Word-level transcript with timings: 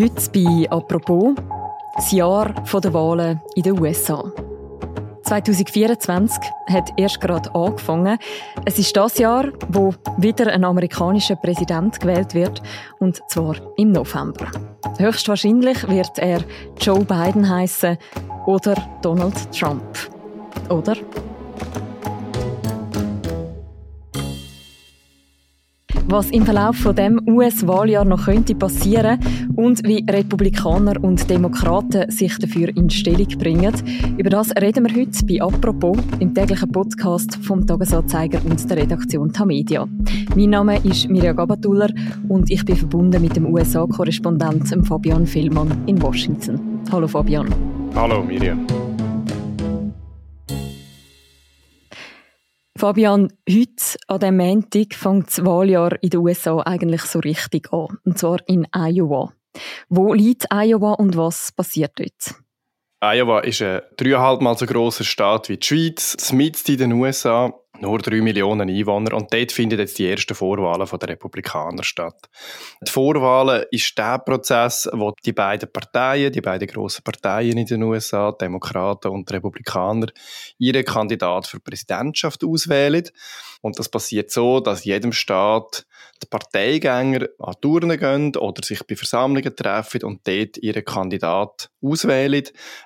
Heute 0.00 0.30
bei 0.32 0.68
«Apropos» 0.70 1.36
das 1.94 2.10
Jahr 2.10 2.52
der 2.52 2.94
Wahlen 2.94 3.40
in 3.54 3.62
den 3.62 3.78
USA. 3.78 4.24
2024 5.22 6.36
hat 6.68 6.90
erst 6.96 7.20
gerade 7.20 7.54
angefangen. 7.54 8.18
Es 8.64 8.76
ist 8.80 8.96
das 8.96 9.18
Jahr, 9.18 9.52
wo 9.68 9.94
wieder 10.16 10.52
ein 10.52 10.64
amerikanischer 10.64 11.36
Präsident 11.36 12.00
gewählt 12.00 12.34
wird, 12.34 12.60
und 12.98 13.22
zwar 13.28 13.54
im 13.76 13.92
November. 13.92 14.48
Höchstwahrscheinlich 14.98 15.86
wird 15.86 16.18
er 16.18 16.40
Joe 16.80 17.04
Biden 17.04 17.48
heißen 17.48 17.96
oder 18.46 18.74
Donald 19.00 19.52
Trump. 19.52 19.84
Oder? 20.70 20.96
Was 26.06 26.30
im 26.30 26.44
Verlauf 26.44 26.76
von 26.76 26.94
dem 26.94 27.20
US-Wahljahr 27.26 28.04
noch 28.04 28.24
könnte 28.24 28.54
passieren 28.54 29.18
und 29.56 29.86
wie 29.86 30.04
Republikaner 30.08 31.02
und 31.02 31.28
Demokraten 31.28 32.10
sich 32.10 32.36
dafür 32.38 32.68
in 32.76 32.90
Stellung 32.90 33.28
bringen. 33.38 33.74
Über 34.16 34.30
das 34.30 34.50
reden 34.60 34.86
wir 34.86 34.94
heute 35.00 35.26
bei 35.26 35.40
«Apropos» 35.40 35.96
im 36.20 36.34
täglichen 36.34 36.70
Podcast 36.70 37.36
vom 37.42 37.66
Tagesanzeiger 37.66 38.40
und 38.44 38.68
der 38.68 38.76
Redaktion 38.76 39.32
Tamedia. 39.32 39.86
Mein 40.36 40.50
Name 40.50 40.78
ist 40.84 41.08
Mirja 41.08 41.32
Gabatuller 41.32 41.90
und 42.28 42.50
ich 42.50 42.64
bin 42.64 42.76
verbunden 42.76 43.22
mit 43.22 43.36
dem 43.36 43.46
USA-Korrespondenten 43.46 44.84
Fabian 44.84 45.26
Villmann 45.26 45.70
in 45.86 46.00
Washington. 46.02 46.82
Hallo 46.90 47.08
Fabian. 47.08 47.48
Hallo 47.94 48.22
Mirja. 48.22 48.56
Fabian, 52.76 53.32
heute 53.48 53.98
an 54.08 54.18
diesem 54.18 54.36
Montag 54.36 54.94
fängt 54.94 55.28
das 55.28 55.44
Wahljahr 55.44 56.02
in 56.02 56.10
den 56.10 56.20
USA 56.20 56.58
eigentlich 56.58 57.02
so 57.02 57.20
richtig 57.20 57.72
an. 57.72 57.98
Und 58.04 58.18
zwar 58.18 58.38
in 58.48 58.66
Iowa. 58.72 59.32
Wo 59.88 60.12
liegt 60.12 60.46
Iowa 60.52 60.94
und 60.94 61.16
was 61.16 61.52
passiert 61.52 61.92
dort? 61.94 62.34
Iowa 63.00 63.40
ist 63.40 63.62
ein 63.62 63.82
dreieinhalb 63.96 64.58
so 64.58 64.66
grosser 64.66 65.04
Staat 65.04 65.48
wie 65.48 65.56
die 65.56 65.66
Schweiz, 65.66 66.32
mitten 66.32 66.72
in 66.72 66.78
den 66.78 66.92
USA 66.94 67.52
nur 67.84 67.98
drei 67.98 68.20
Millionen 68.20 68.68
Einwohner 68.68 69.14
und 69.14 69.32
dort 69.32 69.52
finden 69.52 69.78
jetzt 69.78 69.98
die 69.98 70.08
ersten 70.08 70.34
Vorwahlen 70.34 70.88
der 70.88 71.08
Republikaner 71.10 71.84
statt. 71.84 72.28
Die 72.80 72.90
Vorwahlen 72.90 73.64
ist 73.70 73.96
der 73.98 74.18
Prozess, 74.18 74.88
wo 74.92 75.12
die 75.24 75.32
beiden 75.32 75.70
Parteien, 75.70 76.32
die 76.32 76.40
beiden 76.40 76.66
grossen 76.66 77.04
Parteien 77.04 77.58
in 77.58 77.66
den 77.66 77.82
USA, 77.82 78.32
Demokraten 78.32 79.08
und 79.08 79.30
Republikaner, 79.30 80.06
ihre 80.58 80.82
Kandidat 80.82 81.46
für 81.46 81.58
die 81.58 81.70
Präsidentschaft 81.70 82.42
auswählen. 82.42 83.04
Und 83.60 83.78
das 83.78 83.88
passiert 83.88 84.30
so, 84.30 84.60
dass 84.60 84.84
jedem 84.84 85.12
Staat 85.12 85.86
die 86.22 86.26
Parteigänger 86.26 87.28
an 87.38 87.54
Touren 87.60 87.98
gehen 87.98 88.36
oder 88.36 88.62
sich 88.64 88.82
bei 88.86 88.96
Versammlungen 88.96 89.54
treffen 89.54 90.04
und 90.04 90.26
dort 90.26 90.56
ihren 90.58 90.84
Kandidat 90.84 91.70
auswählen. 91.82 92.44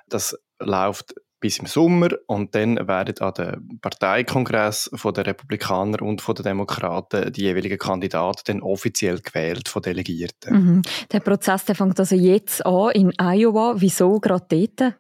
Das 0.09 0.37
läuft 0.61 1.15
bis 1.41 1.59
im 1.59 1.67
Sommer 1.67 2.11
und 2.27 2.55
dann 2.55 2.89
werden 2.89 3.19
an 3.21 3.35
dem 3.35 3.79
Parteikongress 3.81 4.91
von 4.95 5.15
der 5.15 5.27
Republikaner 5.27 6.03
und 6.03 6.21
von 6.21 6.35
den 6.35 6.45
Demokraten 6.45 7.33
die 7.33 7.43
jeweiligen 7.43 7.79
Kandidaten 7.79 8.43
dann 8.47 8.63
offiziell 8.63 9.21
gewählt 9.21 9.69
von 9.69 9.83
Delegierten. 9.83 10.55
Mhm. 10.55 10.83
Der 11.13 11.21
Prozess 11.21 11.65
der 11.65 11.75
fängt 11.75 11.99
also 12.01 12.17
jetzt 12.17 12.65
an 12.67 12.91
in 12.93 13.13
Iowa. 13.19 13.75
Wieso 13.77 14.19
gerade 14.21 14.47
dort? 14.49 14.95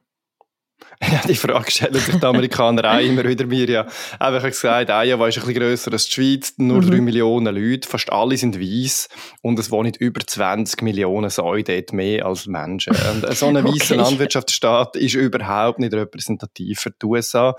Ja, 1.12 1.20
die 1.26 1.34
Frage 1.34 1.70
stellen 1.70 1.94
sich 1.94 2.18
die 2.18 2.26
Amerikaner 2.26 2.92
auch 2.92 3.00
immer 3.00 3.24
wieder 3.24 3.46
mir. 3.46 3.68
Ja. 3.68 3.86
Einfach 4.18 4.48
gesagt, 4.48 4.90
Iowa 4.90 5.28
ist 5.28 5.38
ein 5.38 5.46
bisschen 5.46 5.60
grösser 5.60 5.92
als 5.92 6.06
die 6.06 6.12
Schweiz, 6.12 6.54
nur 6.56 6.82
mhm. 6.82 6.90
3 6.90 7.00
Millionen 7.00 7.54
Leute, 7.54 7.88
fast 7.88 8.12
alle 8.12 8.36
sind 8.36 8.58
weiß 8.58 9.08
und 9.42 9.58
es 9.58 9.70
wohnen 9.70 9.92
über 9.98 10.20
20 10.26 10.82
Millionen 10.82 11.30
Säue 11.30 11.62
dort 11.62 11.92
mehr 11.92 12.26
als 12.26 12.46
Menschen. 12.46 12.96
Und 13.12 13.32
so 13.36 13.46
ein 13.46 13.56
okay. 13.64 13.80
weißer 13.80 13.96
Landwirtschaftsstaat 13.96 14.96
ist 14.96 15.14
überhaupt 15.14 15.78
nicht 15.78 15.94
repräsentativ 15.94 16.80
für 16.80 16.90
die 16.90 17.06
USA 17.06 17.54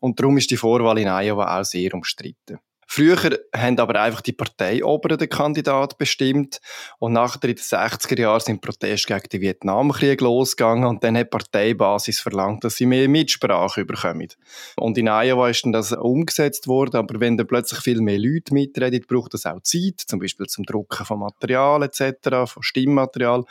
und 0.00 0.20
darum 0.20 0.38
ist 0.38 0.50
die 0.50 0.56
Vorwahl 0.56 0.98
in 0.98 1.08
Iowa 1.08 1.58
auch 1.58 1.64
sehr 1.64 1.92
umstritten. 1.94 2.58
Früher 2.86 3.16
haben 3.54 3.78
aber 3.78 4.00
einfach 4.00 4.20
die 4.20 4.32
Parteioberen 4.32 5.18
den 5.18 5.28
Kandidat 5.28 5.98
bestimmt 5.98 6.60
und 6.98 7.12
nachher 7.12 7.42
in 7.44 7.56
den 7.56 7.58
60er 7.58 8.20
Jahren 8.20 8.40
sind 8.40 8.60
Proteste 8.60 9.14
gegen 9.14 9.28
den 9.30 9.40
Vietnamkrieg 9.40 10.20
losgegangen 10.20 10.84
und 10.84 11.02
dann 11.02 11.16
hat 11.16 11.26
die 11.26 11.30
Parteibasis 11.30 12.20
verlangt, 12.20 12.64
dass 12.64 12.76
sie 12.76 12.86
mehr 12.86 13.08
Mitsprache 13.08 13.84
bekommen. 13.84 14.28
Und 14.76 14.98
in 14.98 15.08
Iowa 15.08 15.50
ist 15.50 15.64
dann 15.64 15.72
das 15.72 15.92
umgesetzt 15.92 16.66
worden, 16.68 16.96
aber 16.96 17.20
wenn 17.20 17.36
dann 17.36 17.46
plötzlich 17.46 17.80
viel 17.80 18.00
mehr 18.00 18.18
Leute 18.18 18.54
mitreden, 18.54 19.04
braucht 19.06 19.34
das 19.34 19.46
auch 19.46 19.60
Zeit, 19.62 20.00
zum 20.06 20.20
Beispiel 20.20 20.46
zum 20.46 20.64
Drucken 20.64 21.04
von 21.04 21.18
Material 21.18 21.82
etc., 21.82 22.46
von 22.46 22.62
Stimmmaterial. 22.62 23.44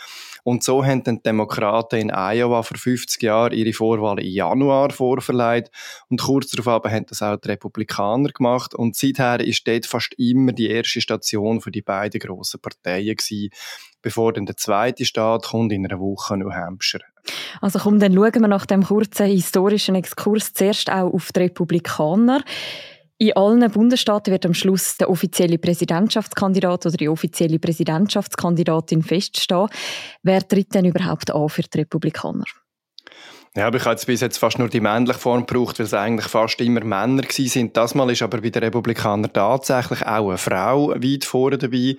Und 0.43 0.63
so 0.63 0.83
haben 0.83 1.03
dann 1.03 1.17
die 1.17 1.23
Demokraten 1.23 1.99
in 1.99 2.11
Iowa 2.11 2.63
vor 2.63 2.77
50 2.77 3.21
Jahren 3.21 3.53
ihre 3.53 3.73
Vorwahl 3.73 4.19
im 4.19 4.27
Januar 4.27 4.91
vorverleiht 4.91 5.71
und 6.09 6.21
kurz 6.21 6.51
darauf 6.51 6.83
haben 6.83 7.05
das 7.07 7.21
auch 7.21 7.37
die 7.37 7.49
Republikaner 7.49 8.29
gemacht 8.29 8.75
und 8.75 8.95
seither 8.95 9.32
her 9.37 9.45
ist 9.45 9.67
dort 9.67 9.85
fast 9.85 10.13
immer 10.17 10.51
die 10.51 10.69
erste 10.69 11.01
Station 11.01 11.61
für 11.61 11.71
die 11.71 11.81
beiden 11.81 12.19
grossen 12.19 12.59
Parteien 12.61 13.15
gewesen, 13.15 13.49
bevor 14.01 14.33
dann 14.33 14.45
der 14.45 14.57
zweite 14.57 15.05
Staat 15.05 15.45
kommt 15.45 15.71
in 15.71 15.85
einer 15.85 15.99
Woche 15.99 16.37
New 16.37 16.51
Hampshire. 16.51 17.03
Also 17.61 17.79
komm, 17.79 17.99
dann 17.99 18.13
schauen 18.13 18.41
wir 18.41 18.47
nach 18.47 18.65
dem 18.65 18.83
kurzen 18.83 19.27
historischen 19.27 19.95
Exkurs 19.95 20.53
zuerst 20.53 20.91
auch 20.91 21.13
auf 21.13 21.31
die 21.31 21.41
Republikaner. 21.41 22.43
In 23.17 23.35
allen 23.37 23.71
Bundesstaaten 23.71 24.31
wird 24.31 24.45
am 24.45 24.53
Schluss 24.53 24.97
der 24.97 25.09
offizielle 25.09 25.57
Präsidentschaftskandidat 25.57 26.85
oder 26.85 26.97
die 26.97 27.07
offizielle 27.07 27.59
Präsidentschaftskandidatin 27.59 29.01
feststehen. 29.01 29.69
Wer 30.23 30.45
tritt 30.45 30.73
denn 30.73 30.85
überhaupt 30.85 31.31
an 31.31 31.47
für 31.47 31.61
die 31.61 31.79
Republikaner? 31.79 32.43
Ja, 33.55 33.67
aber 33.67 33.77
ich 33.77 33.83
habe 33.83 33.91
jetzt 33.91 34.07
bis 34.07 34.21
jetzt 34.21 34.39
fast 34.39 34.57
nur 34.57 34.67
die 34.67 34.79
männliche 34.79 35.19
Form 35.19 35.45
gebraucht, 35.45 35.77
weil 35.77 35.85
es 35.85 35.93
eigentlich 35.93 36.27
fast 36.27 36.59
immer 36.59 36.83
Männer 36.83 37.21
sind. 37.29 37.77
Das 37.77 37.93
Mal 37.93 38.09
ist 38.09 38.23
aber 38.23 38.41
bei 38.41 38.49
den 38.49 38.63
Republikanern 38.63 39.31
tatsächlich 39.31 40.01
auch 40.07 40.29
eine 40.29 40.39
Frau 40.39 40.89
weit 40.89 41.23
vorne 41.23 41.59
dabei. 41.59 41.95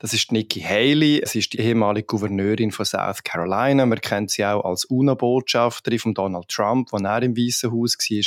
Das 0.00 0.12
ist 0.12 0.32
Nikki 0.32 0.60
Haley. 0.60 1.22
Sie 1.24 1.38
ist 1.38 1.54
die 1.54 1.60
ehemalige 1.60 2.04
Gouverneurin 2.08 2.72
von 2.72 2.84
South 2.84 3.24
Carolina. 3.24 3.86
Man 3.86 4.02
kennt 4.02 4.32
sie 4.32 4.44
auch 4.44 4.62
als 4.66 4.84
UNO-Botschafterin 4.84 5.98
von 5.98 6.12
Donald 6.12 6.48
Trump, 6.48 6.92
als 6.92 7.02
er 7.02 7.22
im 7.22 7.34
Weißen 7.34 7.72
Haus 7.72 7.96
war. 7.96 8.22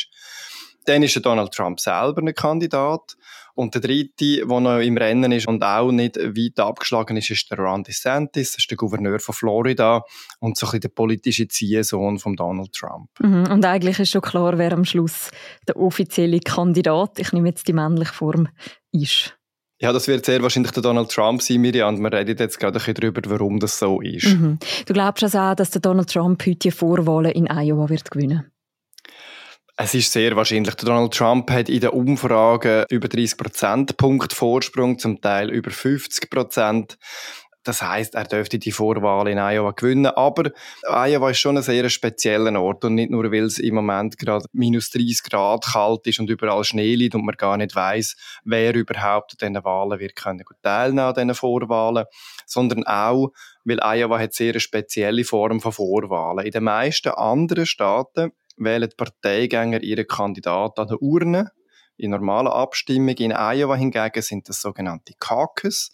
Dann 0.85 1.03
ist 1.03 1.13
der 1.13 1.21
Donald 1.21 1.51
Trump 1.53 1.79
selber 1.79 2.23
ein 2.23 2.33
Kandidat. 2.33 3.15
Und 3.55 3.73
der 3.73 3.81
dritte, 3.81 4.45
der 4.47 4.59
noch 4.59 4.79
im 4.79 4.97
Rennen 4.97 5.31
ist 5.31 5.47
und 5.47 5.63
auch 5.63 5.91
nicht 5.91 6.17
weit 6.17 6.59
abgeschlagen 6.59 7.17
ist, 7.17 7.29
ist 7.29 7.49
der 7.51 7.59
Ron 7.59 7.83
DeSantis. 7.83 8.51
Das 8.51 8.59
ist 8.59 8.69
der 8.69 8.77
Gouverneur 8.77 9.19
von 9.19 9.35
Florida 9.35 10.03
und 10.39 10.57
so 10.57 10.65
ein 10.65 10.69
bisschen 10.69 10.81
der 10.81 10.89
politische 10.89 11.47
Ziehsohn 11.47 12.19
von 12.19 12.35
Donald 12.35 12.73
Trump. 12.73 13.09
Mhm. 13.19 13.51
Und 13.51 13.65
eigentlich 13.65 13.99
ist 13.99 14.11
schon 14.11 14.21
klar, 14.21 14.57
wer 14.57 14.73
am 14.73 14.85
Schluss 14.85 15.31
der 15.67 15.77
offizielle 15.77 16.39
Kandidat, 16.39 17.19
ich 17.19 17.31
nehme 17.33 17.49
jetzt 17.49 17.67
die 17.67 17.73
männliche 17.73 18.13
Form, 18.13 18.47
ist. 18.91 19.37
Ja, 19.81 19.91
das 19.91 20.07
wird 20.07 20.25
sehr 20.25 20.43
wahrscheinlich 20.43 20.73
der 20.73 20.83
Donald 20.83 21.09
Trump 21.09 21.41
sein, 21.41 21.59
Miriam. 21.59 21.95
Und 21.95 22.01
wir 22.03 22.13
reden 22.13 22.37
jetzt 22.37 22.59
gerade 22.59 22.73
ein 22.73 22.85
bisschen 22.85 22.93
darüber, 22.93 23.21
warum 23.31 23.59
das 23.59 23.79
so 23.79 23.99
ist. 23.99 24.27
Mhm. 24.27 24.59
Du 24.85 24.93
glaubst 24.93 25.23
also 25.23 25.39
auch, 25.39 25.55
dass 25.55 25.71
der 25.71 25.81
Donald 25.81 26.11
Trump 26.11 26.45
heute 26.45 26.55
die 26.55 26.71
Vorwahlen 26.71 27.31
in 27.31 27.47
Iowa 27.49 27.89
wird 27.89 28.11
gewinnen 28.11 28.51
es 29.83 29.95
ist 29.95 30.11
sehr 30.11 30.35
wahrscheinlich. 30.35 30.75
Donald 30.75 31.13
Trump 31.13 31.49
hat 31.49 31.67
in 31.67 31.79
den 31.79 31.89
Umfragen 31.89 32.85
über 32.89 33.07
30 33.07 33.37
Prozentpunkt 33.37 34.31
Vorsprung, 34.31 34.99
zum 34.99 35.19
Teil 35.19 35.49
über 35.49 35.71
50 35.71 36.29
Prozent. 36.29 36.97
Das 37.63 37.81
heißt, 37.81 38.15
er 38.15 38.23
dürfte 38.23 38.57
die 38.57 38.71
Vorwahl 38.71 39.27
in 39.27 39.37
Iowa 39.37 39.71
gewinnen. 39.71 40.07
Aber 40.07 40.51
Iowa 40.83 41.29
ist 41.29 41.39
schon 41.39 41.57
ein 41.57 41.63
sehr 41.63 41.89
spezieller 41.89 42.59
Ort 42.59 42.85
und 42.85 42.95
nicht 42.95 43.11
nur, 43.11 43.31
weil 43.31 43.43
es 43.43 43.59
im 43.59 43.75
Moment 43.75 44.17
gerade 44.17 44.45
minus 44.51 44.89
30 44.91 45.23
Grad 45.23 45.65
kalt 45.65 46.05
ist 46.07 46.19
und 46.19 46.29
überall 46.29 46.63
Schnee 46.63 46.95
liegt 46.95 47.15
und 47.15 47.25
man 47.25 47.35
gar 47.35 47.57
nicht 47.57 47.75
weiß, 47.75 48.15
wer 48.45 48.73
überhaupt 48.75 49.33
an 49.33 49.53
diesen 49.53 49.63
Wahlen 49.63 49.99
wird 49.99 50.15
können 50.15 50.43
teilnehmen 50.61 50.99
an 50.99 51.13
diesen 51.13 51.35
Vorwahlen, 51.35 52.05
sondern 52.45 52.83
auch, 52.85 53.31
weil 53.63 53.79
Iowa 53.79 54.19
hat 54.19 54.33
sehr 54.33 54.51
eine 54.51 54.59
spezielle 54.59 55.23
Form 55.23 55.59
von 55.59 55.71
Vorwahlen. 55.71 56.45
In 56.45 56.51
den 56.51 56.63
meisten 56.63 57.09
anderen 57.09 57.67
Staaten 57.67 58.31
wählen 58.63 58.89
die 58.89 58.95
Parteigänger 58.95 59.81
ihre 59.81 60.05
Kandidaten 60.05 60.81
an 60.81 60.87
der 60.87 61.01
Urne. 61.01 61.51
In 61.97 62.11
normalen 62.11 62.47
Abstimmungen 62.47 63.17
in 63.17 63.31
Iowa 63.31 63.75
hingegen 63.75 64.21
sind 64.21 64.49
das 64.49 64.61
sogenannte 64.61 65.13
Caucus. 65.19 65.91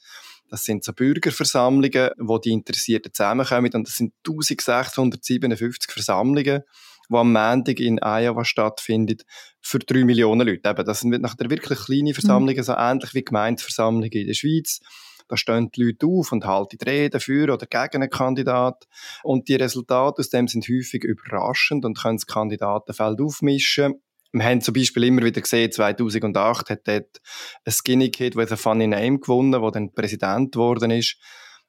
Das 0.49 0.63
sind 0.63 0.83
so 0.83 0.93
Bürgerversammlungen, 0.93 2.11
wo 2.17 2.37
die 2.37 2.51
Interessierten 2.51 3.13
zusammenkommen. 3.13 3.71
Und 3.73 3.87
das 3.87 3.95
sind 3.95 4.13
1657 4.25 5.91
Versammlungen, 5.91 6.61
die 7.09 7.15
am 7.15 7.33
Montag 7.33 7.79
in 7.79 7.99
Iowa 8.01 8.45
stattfinden, 8.45 9.17
für 9.61 9.79
drei 9.79 10.05
Millionen 10.05 10.47
Leute. 10.47 10.69
Eben, 10.69 10.85
das 10.85 11.01
sind 11.01 11.21
nachher 11.21 11.49
wirklich 11.49 11.79
kleine 11.79 12.13
Versammlungen, 12.13 12.57
mhm. 12.57 12.63
so 12.63 12.73
ähnlich 12.73 13.13
wie 13.13 13.23
Gemeindeversammlungen 13.23 14.11
in 14.11 14.27
der 14.27 14.33
Schweiz. 14.33 14.79
Da 15.27 15.37
stehen 15.37 15.71
die 15.71 15.83
Leute 15.83 16.05
auf 16.07 16.31
und 16.31 16.45
halten 16.45 16.77
die 16.77 16.89
Rede 16.89 17.19
für 17.19 17.51
oder 17.53 17.65
gegen 17.65 18.01
einen 18.01 18.09
Kandidat. 18.09 18.87
Und 19.23 19.47
die 19.47 19.55
Resultate 19.55 20.19
aus 20.19 20.29
dem 20.29 20.47
sind 20.47 20.67
häufig 20.67 21.03
überraschend 21.03 21.85
und 21.85 21.97
können 21.97 22.17
das 22.17 22.27
Kandidatenfeld 22.27 23.21
aufmischen. 23.21 24.01
Wir 24.33 24.43
haben 24.43 24.61
zum 24.61 24.73
Beispiel 24.73 25.05
immer 25.05 25.23
wieder 25.23 25.41
gesehen, 25.41 25.71
2008 25.71 26.69
hat 26.69 26.87
dort 26.87 27.21
ein 27.65 27.71
Skinny 27.71 28.11
Kid 28.11 28.35
with 28.35 28.51
a 28.51 28.57
Funny 28.57 28.87
Name 28.87 29.19
gewonnen, 29.19 29.51
der 29.51 29.71
dann 29.71 29.93
Präsident 29.93 30.51
geworden 30.51 30.91
ist. 30.91 31.17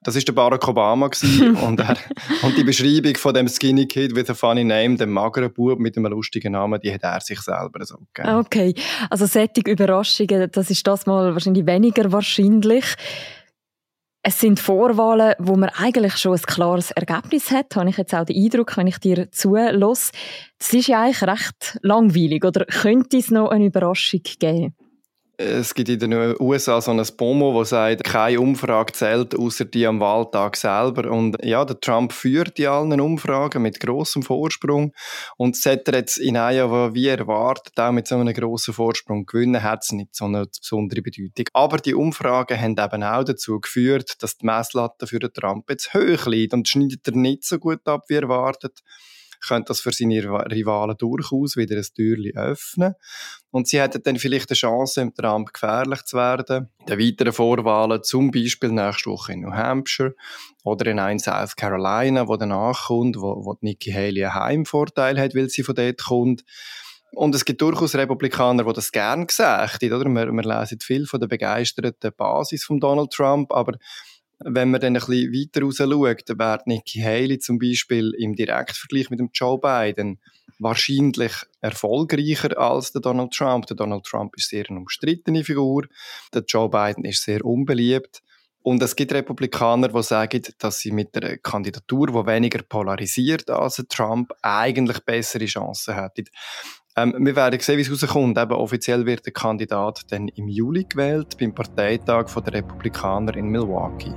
Das 0.02 0.14
ist 0.14 0.28
der 0.28 0.32
Barack 0.32 0.66
Obama 0.68 1.06
und, 1.62 1.80
er, 1.80 1.96
und 2.42 2.56
die 2.56 2.62
Beschreibung 2.62 3.16
von 3.16 3.34
dem 3.34 3.48
Skinny 3.48 3.86
Kid 3.86 4.14
with 4.14 4.30
a 4.30 4.34
funny 4.34 4.62
name, 4.62 4.96
dem 4.96 5.10
mageren 5.10 5.52
Bub 5.52 5.80
mit 5.80 5.96
einem 5.96 6.12
lustigen 6.12 6.52
Namen, 6.52 6.80
die 6.80 6.92
hat 6.92 7.02
er 7.02 7.20
sich 7.20 7.40
selber 7.40 7.84
so 7.84 7.96
gegeben. 8.12 8.36
Okay, 8.36 8.74
also 9.10 9.26
sättig 9.26 9.66
Überraschungen, 9.66 10.50
das 10.52 10.70
ist 10.70 10.86
das 10.86 11.06
mal 11.06 11.32
wahrscheinlich 11.32 11.66
weniger 11.66 12.12
wahrscheinlich. 12.12 12.84
Es 14.22 14.40
sind 14.40 14.58
Vorwahlen, 14.58 15.34
wo 15.38 15.56
man 15.56 15.70
eigentlich 15.70 16.16
schon 16.16 16.34
ein 16.34 16.42
klares 16.42 16.90
Ergebnis 16.90 17.50
hat, 17.50 17.76
habe 17.76 17.88
ich 17.88 17.96
jetzt 17.96 18.14
auch 18.14 18.24
den 18.24 18.36
Eindruck, 18.36 18.76
wenn 18.76 18.88
ich 18.88 18.98
dir 18.98 19.30
zulasse. 19.30 20.12
Das 20.58 20.72
ist 20.72 20.88
ja 20.88 21.02
eigentlich 21.02 21.22
recht 21.22 21.78
langweilig, 21.82 22.44
oder 22.44 22.64
könnte 22.66 23.16
es 23.16 23.30
noch 23.30 23.50
eine 23.50 23.66
Überraschung 23.66 24.22
geben? 24.38 24.74
Es 25.40 25.72
gibt 25.72 25.88
in 25.88 26.00
den 26.00 26.34
USA 26.40 26.80
so 26.80 26.90
ein 26.90 27.00
Pomo, 27.16 27.56
das 27.60 27.68
sagt, 27.68 28.02
keine 28.02 28.40
Umfrage 28.40 28.92
zählt, 28.92 29.38
außer 29.38 29.66
die 29.66 29.86
am 29.86 30.00
Wahltag 30.00 30.56
selber. 30.56 31.08
Und 31.12 31.36
ja, 31.44 31.64
der 31.64 31.78
Trump 31.78 32.12
führt 32.12 32.58
in 32.58 32.66
allen 32.66 33.00
Umfragen 33.00 33.62
mit 33.62 33.78
großem 33.78 34.24
Vorsprung. 34.24 34.92
Und 35.36 35.54
sollte 35.54 35.92
er 35.92 35.98
jetzt 35.98 36.18
in 36.18 36.36
Iowa 36.36 36.92
wie 36.92 37.06
erwartet 37.06 37.78
auch 37.78 37.92
mit 37.92 38.08
so 38.08 38.16
einem 38.16 38.34
grossen 38.34 38.74
Vorsprung 38.74 39.26
gewinnen, 39.26 39.62
hat 39.62 39.84
es 39.84 39.92
nicht 39.92 40.16
so 40.16 40.24
eine 40.24 40.46
besondere 40.46 41.02
Bedeutung. 41.02 41.46
Aber 41.52 41.76
die 41.76 41.94
Umfragen 41.94 42.60
haben 42.60 42.76
eben 42.76 43.04
auch 43.04 43.22
dazu 43.22 43.60
geführt, 43.60 44.16
dass 44.20 44.38
die 44.38 44.46
Messlatte 44.46 45.06
für 45.06 45.20
den 45.20 45.32
Trump 45.32 45.70
jetzt 45.70 45.94
hoch 45.94 46.26
liegt 46.26 46.52
und 46.52 46.66
schneidet 46.66 47.06
er 47.06 47.14
nicht 47.14 47.44
so 47.44 47.60
gut 47.60 47.86
ab, 47.86 48.06
wie 48.08 48.14
erwartet 48.14 48.82
könnte 49.46 49.68
das 49.68 49.80
für 49.80 49.92
seine 49.92 50.22
Rivalen 50.22 50.96
durchaus 50.96 51.56
wieder 51.56 51.76
ein 51.76 51.86
Türchen 51.94 52.36
öffnen. 52.36 52.94
Und 53.50 53.68
sie 53.68 53.80
hätten 53.80 54.02
dann 54.02 54.18
vielleicht 54.18 54.50
eine 54.50 54.56
Chance, 54.56 55.00
im 55.00 55.14
Trump 55.14 55.52
gefährlich 55.52 56.02
zu 56.04 56.16
werden. 56.16 56.68
In 56.80 56.86
den 56.86 56.98
weiteren 56.98 57.32
Vorwahlen, 57.32 58.02
zum 58.02 58.30
Beispiel 58.30 58.70
nächste 58.70 59.10
Woche 59.10 59.32
in 59.32 59.40
New 59.40 59.52
Hampshire 59.52 60.14
oder 60.64 60.90
in 60.90 60.98
ein 60.98 61.18
South 61.18 61.56
Carolina, 61.56 62.28
wo 62.28 62.36
danach 62.36 62.86
kommt, 62.86 63.16
wo, 63.16 63.44
wo 63.44 63.56
Nikki 63.60 63.90
Haley 63.90 64.24
einen 64.24 64.34
Heimvorteil 64.34 65.18
hat, 65.18 65.34
weil 65.34 65.48
sie 65.48 65.62
von 65.62 65.74
dort 65.74 66.04
kommt. 66.04 66.44
Und 67.12 67.34
es 67.34 67.44
gibt 67.44 67.62
durchaus 67.62 67.94
Republikaner, 67.94 68.64
die 68.64 68.72
das 68.74 68.92
gerne 68.92 69.26
gesagt 69.26 69.82
haben. 69.82 69.92
Oder? 69.92 70.08
Wir, 70.10 70.32
wir 70.32 70.42
lesen 70.42 70.80
viel 70.80 71.06
von 71.06 71.20
der 71.20 71.26
begeisterten 71.26 72.12
Basis 72.16 72.64
von 72.64 72.80
Donald 72.80 73.12
Trump, 73.12 73.52
aber 73.52 73.78
wenn 74.40 74.70
man 74.70 74.80
dann 74.80 74.96
ein 74.96 75.00
bisschen 75.00 75.32
weiter 75.32 75.62
raus 75.62 75.76
schaut, 75.78 76.28
dann 76.28 76.38
wäre 76.38 76.62
Nikki 76.66 77.00
Haley 77.00 77.38
zum 77.38 77.58
Beispiel 77.58 78.14
im 78.18 78.34
Direktvergleich 78.34 79.10
mit 79.10 79.20
dem 79.20 79.30
Joe 79.32 79.58
Biden 79.58 80.18
wahrscheinlich 80.58 81.32
erfolgreicher 81.60 82.58
als 82.58 82.92
der 82.92 83.00
Donald 83.00 83.32
Trump. 83.32 83.66
Der 83.66 83.76
Donald 83.76 84.04
Trump 84.04 84.36
ist 84.36 84.48
sehr 84.48 84.64
eine 84.68 84.78
umstrittene 84.78 85.44
Figur, 85.44 85.86
der 86.32 86.42
Joe 86.46 86.68
Biden 86.68 87.04
ist 87.04 87.22
sehr 87.22 87.44
unbeliebt. 87.44 88.22
Und 88.62 88.82
es 88.82 88.96
gibt 88.96 89.12
Republikaner, 89.12 89.88
die 89.88 90.02
sagen, 90.02 90.42
dass 90.58 90.80
sie 90.80 90.90
mit 90.90 91.16
einer 91.16 91.38
Kandidatur, 91.38 92.08
die 92.08 92.26
weniger 92.26 92.62
polarisiert 92.62 93.48
als 93.48 93.82
Trump, 93.88 94.32
eigentlich 94.42 94.98
bessere 95.04 95.46
Chancen 95.46 95.94
hätten. 95.94 96.28
Ähm, 96.98 97.14
wir 97.16 97.36
werden 97.36 97.60
sehen, 97.60 97.78
wie 97.78 97.82
es 97.82 97.92
rauskommt. 97.92 98.36
Eben, 98.36 98.52
offiziell 98.52 99.06
wird 99.06 99.24
der 99.24 99.32
Kandidat 99.32 100.02
dann 100.10 100.26
im 100.26 100.48
Juli 100.48 100.82
gewählt, 100.82 101.36
beim 101.38 101.54
Parteitag 101.54 102.26
der 102.44 102.54
Republikaner 102.54 103.36
in 103.36 103.46
Milwaukee. 103.46 104.12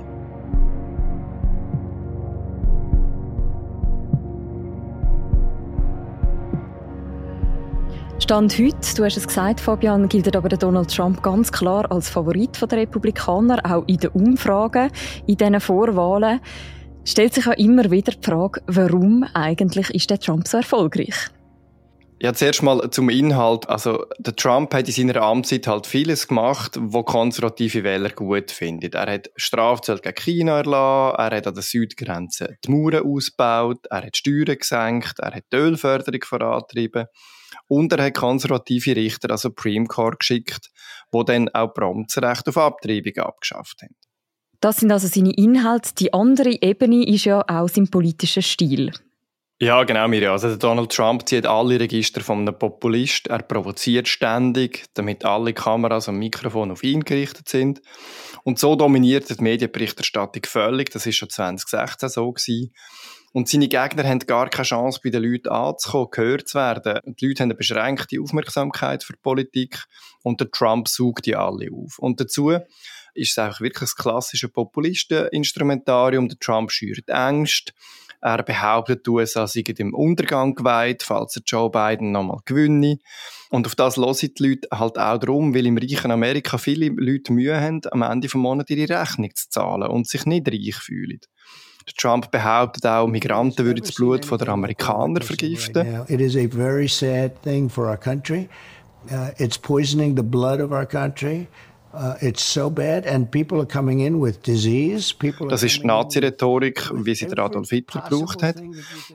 Stand 8.18 8.58
heute, 8.58 8.96
du 8.96 9.04
hast 9.04 9.16
es 9.16 9.28
gesagt, 9.28 9.60
Fabian, 9.60 10.08
gilt 10.08 10.34
aber 10.34 10.48
Donald 10.48 10.92
Trump 10.92 11.22
ganz 11.22 11.52
klar 11.52 11.90
als 11.90 12.08
Favorit 12.08 12.60
der 12.62 12.78
Republikaner, 12.78 13.60
auch 13.64 13.84
in 13.86 13.98
den 13.98 14.10
Umfragen, 14.10 14.90
in 15.26 15.36
diesen 15.36 15.60
Vorwahlen. 15.60 16.40
Stellt 17.04 17.34
sich 17.34 17.46
auch 17.46 17.56
immer 17.56 17.90
wieder 17.92 18.12
die 18.12 18.24
Frage, 18.28 18.60
warum 18.66 19.24
eigentlich 19.34 19.90
ist 19.90 20.10
der 20.10 20.18
Trump 20.18 20.48
so 20.48 20.56
erfolgreich? 20.56 21.30
Ja, 22.22 22.32
zuerst 22.32 22.62
mal 22.62 22.88
zum 22.92 23.08
Inhalt. 23.08 23.68
Also, 23.68 24.06
der 24.16 24.36
Trump 24.36 24.72
hat 24.74 24.86
in 24.86 24.94
seiner 24.94 25.20
Amtszeit 25.22 25.66
halt 25.66 25.88
vieles 25.88 26.28
gemacht, 26.28 26.78
wo 26.80 27.02
konservative 27.02 27.82
Wähler 27.82 28.10
gut 28.10 28.52
finden. 28.52 28.92
Er 28.92 29.12
hat 29.12 29.30
Strafzölle 29.34 29.98
gegen 29.98 30.14
China 30.14 30.58
erlassen, 30.58 31.18
er 31.18 31.36
hat 31.36 31.48
an 31.48 31.54
der 31.54 31.64
Südgrenze 31.64 32.58
die 32.64 32.70
Mauern 32.70 33.04
ausgebaut, 33.04 33.88
er 33.90 34.06
hat 34.06 34.16
Steuern 34.16 34.56
gesenkt, 34.56 35.18
er 35.18 35.34
hat 35.34 35.42
die 35.52 35.56
Ölförderung 35.56 36.20
vorantrieben. 36.22 37.06
Und 37.66 37.92
er 37.92 38.04
hat 38.04 38.14
konservative 38.14 38.94
Richter, 38.94 39.32
also 39.32 39.48
Supreme 39.48 39.86
Court, 39.86 40.20
geschickt, 40.20 40.70
wo 41.10 41.24
dann 41.24 41.48
auch 41.48 41.74
prompt 41.74 42.16
das 42.16 42.22
Recht 42.22 42.48
auf 42.48 42.56
Abtreibung 42.56 43.16
abgeschafft 43.16 43.82
haben. 43.82 43.96
Das 44.60 44.76
sind 44.76 44.92
also 44.92 45.08
seine 45.08 45.32
Inhalte. 45.32 45.92
Die 45.98 46.14
andere 46.14 46.56
Ebene 46.62 47.04
ist 47.04 47.24
ja 47.24 47.42
auch 47.48 47.68
sein 47.68 47.88
politischer 47.88 48.42
Stil. 48.42 48.92
Ja, 49.62 49.84
genau, 49.84 50.08
Mirja. 50.08 50.32
Also 50.32 50.56
Donald 50.56 50.90
Trump 50.90 51.28
zieht 51.28 51.46
alle 51.46 51.78
Register 51.78 52.20
von 52.20 52.40
einem 52.40 52.58
Populist. 52.58 53.28
Er 53.28 53.44
provoziert 53.44 54.08
ständig, 54.08 54.86
damit 54.94 55.24
alle 55.24 55.52
Kameras 55.52 56.08
und 56.08 56.18
Mikrofone 56.18 56.72
auf 56.72 56.82
ihn 56.82 57.04
gerichtet 57.04 57.48
sind. 57.48 57.80
Und 58.42 58.58
so 58.58 58.74
dominiert 58.74 59.30
die 59.30 59.40
Medienberichterstattung 59.40 60.42
völlig. 60.46 60.90
Das 60.90 61.06
ist 61.06 61.14
schon 61.14 61.30
2016 61.30 62.08
so 62.08 62.32
gewesen. 62.32 62.72
Und 63.32 63.48
seine 63.48 63.68
Gegner 63.68 64.02
haben 64.02 64.18
gar 64.18 64.50
keine 64.50 64.66
Chance, 64.66 64.98
bei 65.00 65.10
den 65.10 65.22
Leuten 65.22 65.50
anzukommen, 65.50 66.08
gehört 66.10 66.48
zu 66.48 66.58
werden. 66.58 67.14
Die 67.20 67.28
Leute 67.28 67.44
haben 67.44 67.50
eine 67.50 67.54
beschränkte 67.54 68.20
Aufmerksamkeit 68.20 69.04
für 69.04 69.12
die 69.12 69.20
Politik 69.22 69.84
und 70.24 70.40
der 70.40 70.50
Trump 70.50 70.88
sucht 70.88 71.26
die 71.26 71.36
alle 71.36 71.68
auf. 71.72 72.00
Und 72.00 72.18
dazu 72.18 72.50
ist 73.14 73.32
es 73.32 73.38
auch 73.38 73.60
wirklich 73.60 73.90
das 73.90 73.96
klassische 73.96 74.48
Populisteninstrumentarium. 74.48 76.28
Der 76.28 76.38
Trump 76.38 76.70
schürt 76.70 77.08
Ängste. 77.08 77.72
Er 78.20 78.44
behauptet, 78.44 79.04
die 79.04 79.10
USA 79.10 79.48
seien 79.48 79.64
dem 79.64 79.94
Untergang 79.94 80.54
geweiht, 80.54 81.02
falls 81.02 81.34
er 81.36 81.42
Joe 81.44 81.68
Biden 81.68 82.12
nochmal 82.12 82.38
gewinne. 82.44 82.98
Und 83.50 83.66
auf 83.66 83.74
das 83.74 83.96
hören 83.96 84.16
die 84.16 84.42
Leute 84.48 84.68
halt 84.72 84.96
auch 84.96 85.18
darum, 85.18 85.54
weil 85.54 85.66
im 85.66 85.76
reichen 85.76 86.12
Amerika 86.12 86.56
viele 86.56 86.86
Leute 86.88 87.32
Mühe 87.32 87.60
haben, 87.60 87.80
am 87.90 88.02
Ende 88.02 88.28
des 88.28 88.34
Monats 88.34 88.70
ihre 88.70 89.00
Rechnung 89.00 89.34
zu 89.34 89.50
zahlen 89.50 89.90
und 89.90 90.06
sich 90.06 90.24
nicht 90.24 90.48
reich 90.48 90.76
fühlen. 90.76 91.18
Trump 91.98 92.30
behauptet 92.30 92.86
auch, 92.86 93.08
Migranten 93.08 93.66
würden 93.66 93.82
das 93.82 93.92
Blut 93.92 94.30
der 94.30 94.48
Amerikaner 94.48 95.20
vergiften. 95.20 96.04
It 96.08 96.20
is 96.20 96.36
a 96.36 96.46
very 96.48 96.88
sad 96.88 97.42
thing 97.42 97.68
for 97.68 97.88
our 97.88 97.96
country. 97.96 98.48
Uh, 99.10 99.30
it's 99.36 99.58
poisoning 99.58 100.16
the 100.16 100.22
blood 100.22 100.60
of 100.60 100.70
our 100.70 100.86
country. 100.86 101.48
Uh, 101.92 102.14
das 105.48 105.62
ist 105.62 105.82
die 105.82 105.86
Nazi-Rhetorik, 105.86 106.90
wie 107.04 107.14
sie 107.14 107.26
der 107.26 107.38
Adolf 107.44 107.68
Hitler 107.68 108.02
gebraucht 108.02 108.42
hat. 108.42 108.62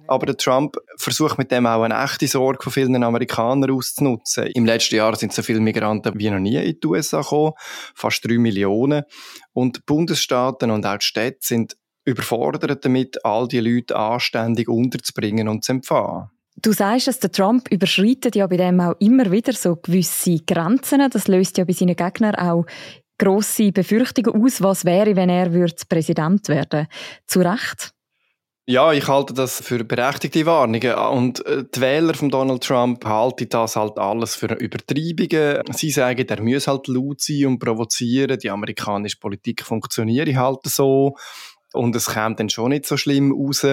Aber 0.08 0.26
der 0.28 0.38
Trump 0.38 0.78
versucht 0.98 1.38
mit 1.38 1.52
dem 1.52 1.66
auch 1.66 1.82
eine 1.82 2.04
echte 2.04 2.28
Sorge 2.28 2.62
von 2.62 2.72
vielen 2.72 3.04
Amerikanern 3.04 3.72
auszunutzen. 3.72 4.48
Im 4.54 4.66
letzten 4.66 4.96
Jahr 4.96 5.16
sind 5.16 5.34
so 5.34 5.42
viele 5.42 5.60
Migranten 5.60 6.14
wie 6.20 6.30
noch 6.30 6.40
nie 6.40 6.58
in 6.58 6.80
die 6.80 6.88
USA 6.88 7.22
gekommen, 7.22 7.54
fast 7.96 8.24
drei 8.24 8.38
Millionen. 8.38 9.04
Und 9.54 9.78
die 9.78 9.82
Bundesstaaten 9.86 10.70
und 10.70 10.86
auch 10.86 10.98
die 10.98 11.06
Städte 11.06 11.40
sind 11.42 11.78
überfordert 12.06 12.86
damit, 12.86 13.26
all 13.26 13.48
die 13.48 13.60
Leute 13.60 13.96
anständig 13.96 14.70
unterzubringen 14.70 15.48
und 15.48 15.64
zu 15.64 15.74
empfangen. 15.74 16.30
Du 16.62 16.72
sagst 16.72 17.08
dass 17.08 17.20
der 17.20 17.32
Trump 17.32 17.68
überschreitet 17.72 18.36
ja 18.36 18.48
bei 18.48 18.58
dem 18.58 18.80
auch 18.80 18.96
immer 19.00 19.32
wieder 19.32 19.54
so 19.54 19.76
gewisse 19.76 20.40
Grenzen. 20.40 21.08
Das 21.12 21.28
löst 21.28 21.58
ja 21.58 21.66
bei 21.66 21.74
seinen 21.74 21.96
Gegnern 21.96 22.36
auch 22.36 22.66
grosse 23.20 23.72
Befürchtungen 23.72 24.42
aus, 24.42 24.62
was 24.62 24.86
wäre, 24.86 25.16
wenn 25.16 25.30
er 25.30 25.52
Präsident 25.90 26.50
werden 26.50 26.88
Zu 27.26 27.42
Recht? 27.42 27.94
Ja, 28.70 28.92
ich 28.92 29.08
halte 29.08 29.34
das 29.34 29.62
für 29.62 29.86
berechtigte 29.86 30.46
Warnungen. 30.46 30.94
Und 30.94 31.46
äh, 31.46 31.64
die 31.74 31.80
Wähler 31.80 32.14
von 32.14 32.30
Donald 32.30 32.64
Trump 32.64 33.06
halten 33.06 33.48
das 33.48 33.78
halt 33.78 33.98
alles 33.98 34.36
für 34.36 34.54
Übertreibungen. 34.56 35.64
Sie 35.72 35.90
sagen, 35.90 36.28
er 36.28 36.44
muss 36.44 36.68
halt 36.68 36.88
laut 36.88 37.22
sein 37.22 37.46
und 37.46 37.60
provozieren. 37.60 38.38
Die 38.38 38.50
amerikanische 38.50 39.20
Politik 39.20 39.64
funktioniert 39.64 40.36
halt 40.36 40.60
so. 40.66 41.16
Und 41.72 41.96
es 41.96 42.08
kommt 42.08 42.42
dann 42.42 42.50
schon 42.50 42.72
nicht 42.72 42.86
so 42.86 42.98
schlimm 42.98 43.32
raus. 43.32 43.66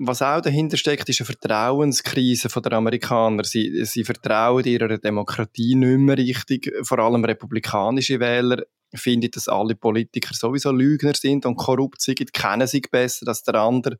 Was 0.00 0.22
auch 0.22 0.40
dahinter 0.40 0.76
steckt, 0.76 1.08
ist 1.08 1.20
eine 1.20 1.26
Vertrauenskrise 1.26 2.48
der 2.48 2.72
Amerikaner. 2.72 3.42
Sie, 3.42 3.84
sie 3.84 4.04
vertrauen 4.04 4.64
ihrer 4.64 4.96
Demokratie 4.98 5.74
nicht 5.74 5.98
mehr 5.98 6.16
richtig. 6.16 6.72
Vor 6.82 7.00
allem 7.00 7.24
republikanische 7.24 8.20
Wähler 8.20 8.62
finden, 8.94 9.30
dass 9.32 9.48
alle 9.48 9.74
Politiker 9.74 10.34
sowieso 10.34 10.70
Lügner 10.70 11.14
sind 11.14 11.44
und 11.46 11.56
korrupt 11.56 12.00
sind, 12.00 12.32
kennen 12.32 12.68
sich 12.68 12.88
besser 12.90 13.26
als 13.26 13.42
der 13.42 13.56
andere. 13.56 13.98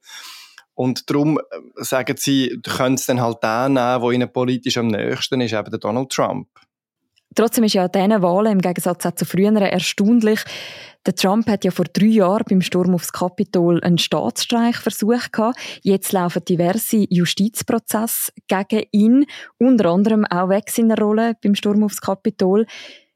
Und 0.75 1.11
darum 1.11 1.39
äh, 1.39 1.43
sagen 1.83 2.17
sie, 2.17 2.61
können 2.63 2.95
es 2.95 3.07
dann 3.07 3.21
halt 3.21 3.43
den 3.43 3.73
nehmen, 3.73 4.01
der 4.01 4.11
ihnen 4.13 4.33
politisch 4.33 4.79
am 4.79 4.87
nächsten 4.87 5.41
ist, 5.41 5.53
eben 5.53 5.71
der 5.71 5.81
Donald 5.81 6.11
Trump. 6.11 6.49
Trotzdem 7.35 7.65
ist 7.65 7.75
ja 7.75 7.85
an 7.85 7.93
diesen 7.93 8.23
Wahlen 8.23 8.53
im 8.53 8.61
Gegensatz 8.61 9.07
zu 9.15 9.25
früheren 9.25 9.57
erstaunlich, 9.57 10.41
der 11.07 11.15
Trump 11.15 11.49
hat 11.49 11.65
ja 11.65 11.71
vor 11.71 11.87
drei 11.87 12.07
Jahren 12.07 12.45
beim 12.49 12.61
Sturm 12.61 12.95
aufs 12.95 13.13
Kapitol 13.13 13.83
einen 13.83 13.97
Staatsstreich 13.97 14.77
versucht. 14.77 15.31
Jetzt 15.83 16.13
laufen 16.13 16.45
diverse 16.45 17.07
Justizprozesse 17.09 18.33
gegen 18.47 18.87
ihn, 18.93 19.27
unter 19.59 19.87
anderem 19.91 20.27
auch 20.27 20.51
weg 20.51 20.69
seiner 20.69 20.99
Rolle 20.99 21.35
beim 21.43 21.55
Sturm 21.55 21.83
aufs 21.83 22.03
Kapitol. 22.03 22.67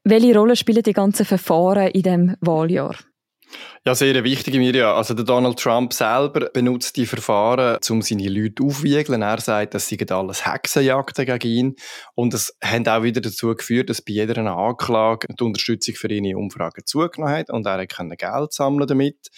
Welche 0.03 0.35
Rolle 0.35 0.55
spielen 0.55 0.81
die 0.83 0.93
ganzen 0.93 1.25
Verfahren 1.25 1.89
in 1.89 2.01
dem 2.01 2.35
Wahljahr? 2.41 2.95
Ja, 3.85 3.95
sehr 3.95 4.23
wichtig, 4.23 4.55
Mirja. 4.55 4.95
Also 4.95 5.13
der 5.13 5.25
Donald 5.25 5.59
Trump 5.59 5.91
selber 5.91 6.49
benutzt 6.49 6.95
die 6.95 7.05
Verfahren, 7.05 7.79
um 7.89 8.01
seine 8.01 8.29
Leute 8.29 8.63
aufzuwiegeln. 8.63 9.21
Er 9.21 9.41
sagt, 9.41 9.73
das 9.73 9.89
seien 9.89 10.09
alles 10.09 10.45
Hexenjagden 10.45 11.25
gegen 11.25 11.47
ihn. 11.49 11.75
Und 12.15 12.33
es 12.33 12.57
hat 12.63 12.87
auch 12.87 13.03
wieder 13.03 13.19
dazu 13.19 13.53
geführt, 13.53 13.89
dass 13.89 14.01
bei 14.01 14.13
jeder 14.13 14.37
Anklage 14.37 15.27
die 15.37 15.43
Unterstützung 15.43 15.95
für 15.95 16.07
in 16.07 16.33
Umfragen 16.35 16.85
zugenommen 16.85 17.35
hat 17.35 17.49
und 17.49 17.65
er 17.65 17.85
konnte 17.87 18.15
Geld 18.15 18.53
sammeln 18.53 18.87
damit. 18.87 19.29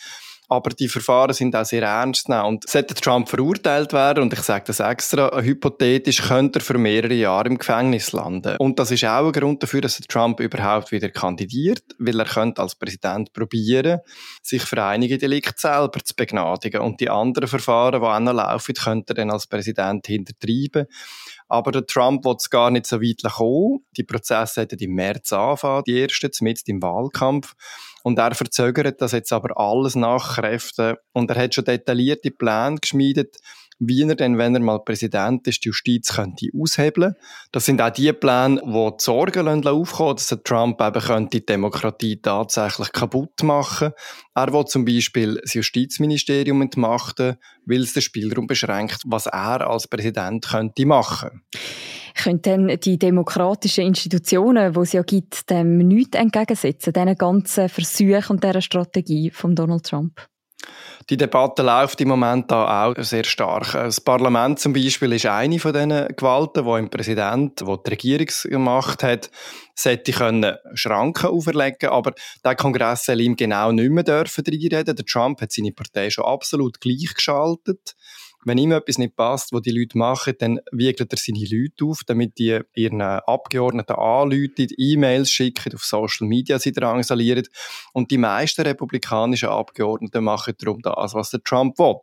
Aber 0.48 0.70
die 0.70 0.88
Verfahren 0.88 1.34
sind 1.34 1.56
auch 1.56 1.66
sehr 1.66 1.84
ernst 1.84 2.30
nehmen. 2.30 2.46
Und 2.46 2.70
sollte 2.70 2.94
Trump 2.94 3.30
verurteilt 3.30 3.94
werden, 3.94 4.24
und 4.24 4.34
ich 4.34 4.42
sage 4.42 4.66
das 4.68 4.80
extra, 4.80 5.42
hypothetisch 5.42 6.22
könnte 6.22 6.60
er 6.60 6.64
für 6.64 6.78
mehrere 6.78 7.14
Jahre 7.14 7.48
im 7.48 7.58
Gefängnis 7.58 8.12
landen. 8.12 8.58
Und 8.58 8.80
das 8.80 8.92
ist 8.92 9.06
auch 9.06 9.26
ein 9.26 9.32
Grund 9.32 9.64
dafür, 9.64 9.82
dass 9.82 9.98
Trump 10.00 10.40
überhaupt 10.40 10.92
wieder 10.92 11.10
kandidiert, 11.10 11.84
weil 11.98 12.20
er 12.20 12.26
könnte 12.26 12.62
als 12.62 12.76
Präsident 12.76 13.34
probieren, 13.34 14.00
sich 14.42 14.62
für 14.64 14.84
einige 14.84 15.18
Delikte 15.18 15.54
selber 15.58 16.00
zu 16.04 16.14
begnadigen. 16.16 16.82
Und 16.82 17.00
die 17.00 17.10
anderen 17.10 17.48
Verfahren, 17.48 18.02
die 18.02 18.08
auch 18.08 18.20
noch 18.20 18.34
laufen, 18.34 18.76
könnte 18.76 19.14
er 19.14 19.16
dann 19.16 19.32
als 19.32 19.48
Präsident 19.48 20.06
hintertreiben. 20.08 20.86
Aber 21.48 21.72
der 21.72 21.86
Trump 21.86 22.26
will 22.26 22.36
es 22.38 22.50
gar 22.50 22.72
nicht 22.72 22.86
so 22.88 23.02
weit 23.02 23.24
kommen. 23.24 23.86
Die 23.98 24.04
Prozesse 24.04 24.62
hätten 24.62 24.80
im 24.80 24.94
März 24.94 25.32
anfangen, 25.34 25.84
die 25.86 26.02
ersten, 26.02 26.32
mit 26.42 26.62
im 26.68 26.82
Wahlkampf. 26.82 27.54
Und 28.06 28.20
er 28.20 28.36
verzögert 28.36 29.02
das 29.02 29.14
jetzt 29.14 29.34
aber 29.34 29.60
alles 29.60 29.96
nach 29.96 30.36
Kräften. 30.36 30.94
Und 31.12 31.32
er 31.32 31.42
hat 31.42 31.56
schon 31.56 31.66
detaillierte 31.66 32.30
Pläne 32.30 32.78
geschmiedet, 32.80 33.38
wie 33.80 34.04
er 34.04 34.14
denn, 34.14 34.38
wenn 34.38 34.54
er 34.54 34.62
mal 34.62 34.78
Präsident 34.86 35.48
ist, 35.48 35.66
die 35.66 35.70
Justiz 35.70 36.14
könnte 36.14 36.48
aushebeln. 36.56 37.16
Das 37.52 37.66
sind 37.66 37.82
auch 37.82 37.90
die 37.90 38.14
Pläne, 38.14 38.62
die 38.64 38.72
die 38.72 38.94
Sorgen 39.00 39.68
aufkommen, 39.68 40.18
dass 40.18 40.38
Trump 40.44 40.80
eben 40.82 41.02
könnte 41.02 41.40
die 41.40 41.46
Demokratie 41.48 42.22
tatsächlich 42.22 42.92
kaputt 42.92 43.42
machen. 43.42 43.94
Er 44.36 44.54
will 44.54 44.66
zum 44.66 44.86
Beispiel 44.86 45.40
das 45.42 45.56
Justizministerium 45.56 46.62
entmachten, 46.62 47.38
weil 47.66 47.82
es 47.82 47.94
den 47.94 48.04
Spielraum 48.04 48.46
beschränkt, 48.46 49.02
was 49.08 49.26
er 49.26 49.68
als 49.68 49.88
Präsident 49.88 50.48
könnte 50.48 50.86
machen. 50.86 51.42
Können 52.16 52.42
denn 52.42 52.80
die 52.80 52.98
demokratischen 52.98 53.86
Institutionen, 53.86 54.74
die 54.74 54.80
es 54.80 54.94
ja 54.94 55.04
gibt, 55.04 55.50
dem 55.50 55.78
nichts 55.80 56.18
entgegensetzen, 56.18 56.94
diesen 56.94 57.16
ganzen 57.16 57.70
Versuchen 57.70 58.24
und 58.30 58.44
dieser 58.44 58.62
Strategie 58.62 59.30
von 59.32 59.54
Donald 59.56 59.86
Trump? 59.86 60.22
Die 61.10 61.18
Debatte 61.18 61.62
läuft 61.62 62.02
im 62.02 62.08
Moment 62.08 62.50
da 62.50 62.86
auch 62.86 62.96
sehr 62.98 63.26
stark. 63.26 63.74
Das 63.74 64.02
Parlament 64.02 64.60
zum 64.60 64.74
Beispiel 64.74 65.14
ist 65.14 65.28
eine 65.28 65.60
von 65.60 65.74
diesen 65.74 66.08
Gewalten, 66.16 66.66
die 66.66 66.80
im 66.80 66.90
Präsident, 66.90 67.62
wo 67.64 67.76
die 67.76 67.92
Regierung 67.92 68.28
gemacht 68.46 69.04
hat, 69.04 69.30
sollte 69.76 70.14
können 70.14 70.56
Schranken 70.74 71.28
auferlegen, 71.28 71.90
aber 71.90 72.14
der 72.44 72.56
Kongress 72.56 73.06
soll 73.06 73.22
ihm 73.22 73.36
genau 73.36 73.72
nicht 73.72 73.92
mehr 73.92 74.04
dürfen 74.04 74.44
reinreden. 74.48 74.96
Der 74.96 75.06
Trump 75.06 75.42
hat 75.42 75.52
seine 75.52 75.74
Partei 75.74 76.10
schon 76.10 76.26
absolut 76.26 76.82
gleichgeschaltet 76.82 77.96
wenn 78.46 78.58
ihm 78.60 78.72
etwas 78.72 79.00
nicht 79.00 79.16
passt, 79.16 79.52
was 79.52 79.64
die 79.64 79.72
Leute 79.72 79.98
machen, 79.98 80.34
dann 80.38 80.60
wiegelt 80.72 81.12
er 81.12 81.18
seine 81.18 81.46
Leute 81.46 81.84
auf, 81.84 82.02
damit 82.06 82.38
die 82.38 82.60
ihren 82.76 83.02
Abgeordneten 83.02 83.96
anrufen, 83.96 84.68
E-Mails 84.78 85.32
schicken, 85.32 85.74
auf 85.74 85.84
Social 85.84 86.28
Media 86.28 86.60
sie 86.60 86.72
drangsalieren. 86.72 87.48
Und 87.94 88.12
die 88.12 88.20
meisten 88.20 88.62
republikanischen 88.62 89.50
Abgeordneten 89.50 90.24
machen 90.24 90.54
darum 90.60 90.82
das, 90.82 91.14
was 91.16 91.32
der 91.32 91.44
Trump 91.44 91.80
will. 91.80 91.96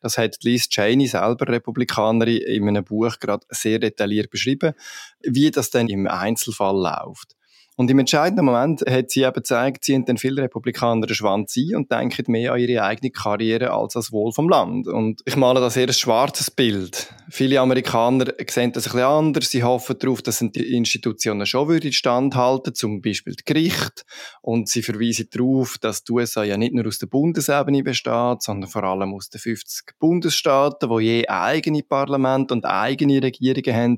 Das 0.00 0.18
hat 0.18 0.36
Liz 0.42 0.68
Cheney 0.68 1.06
selber, 1.06 1.48
Republikanerin, 1.48 2.42
in 2.42 2.68
einem 2.68 2.84
Buch 2.84 3.18
gerade 3.18 3.46
sehr 3.48 3.78
detailliert 3.78 4.30
beschrieben, 4.30 4.74
wie 5.22 5.50
das 5.50 5.70
dann 5.70 5.88
im 5.88 6.06
Einzelfall 6.06 6.76
läuft. 6.76 7.36
Und 7.80 7.90
im 7.90 7.98
entscheidenden 7.98 8.44
Moment 8.44 8.82
hat 8.82 9.10
sie 9.10 9.22
eben 9.22 9.32
gezeigt, 9.32 9.86
sie 9.86 10.04
dann 10.04 10.18
viele 10.18 10.42
Republikaner 10.42 11.06
den 11.06 11.14
Schwanz 11.14 11.56
ein 11.56 11.76
und 11.76 11.90
denken 11.90 12.30
mehr 12.30 12.52
an 12.52 12.60
ihre 12.60 12.82
eigene 12.82 13.10
Karriere 13.10 13.70
als 13.72 13.96
an 13.96 14.00
das 14.00 14.12
Wohl 14.12 14.32
vom 14.32 14.50
Land. 14.50 14.86
Und 14.86 15.22
ich 15.24 15.34
male 15.34 15.60
da 15.60 15.70
sehr 15.70 15.86
ein 15.86 15.94
schwarzes 15.94 16.50
Bild. 16.50 17.10
Viele 17.30 17.58
Amerikaner 17.58 18.34
sehen 18.46 18.72
das 18.72 18.84
ein 18.84 18.92
bisschen 18.92 19.00
anders. 19.00 19.48
Sie 19.48 19.62
hoffen 19.64 19.96
darauf, 19.98 20.20
dass 20.20 20.40
die 20.40 20.76
Institutionen 20.76 21.46
schon 21.46 21.68
würden 21.68 21.90
standhalten, 21.90 22.74
zum 22.74 23.00
Beispiel 23.00 23.32
das 23.34 23.46
Gericht. 23.46 24.04
Und 24.42 24.68
sie 24.68 24.82
verweisen 24.82 25.28
darauf, 25.30 25.78
dass 25.78 26.04
die 26.04 26.12
USA 26.12 26.44
ja 26.44 26.58
nicht 26.58 26.74
nur 26.74 26.86
aus 26.86 26.98
der 26.98 27.06
Bundesebene 27.06 27.82
besteht, 27.82 28.42
sondern 28.42 28.68
vor 28.68 28.84
allem 28.84 29.14
aus 29.14 29.30
den 29.30 29.40
50 29.40 29.98
Bundesstaaten, 29.98 30.90
wo 30.90 31.00
je 31.00 31.26
eigene 31.28 31.82
Parlament 31.82 32.52
und 32.52 32.66
eigene 32.66 33.22
Regierungen 33.22 33.74
haben. 33.74 33.96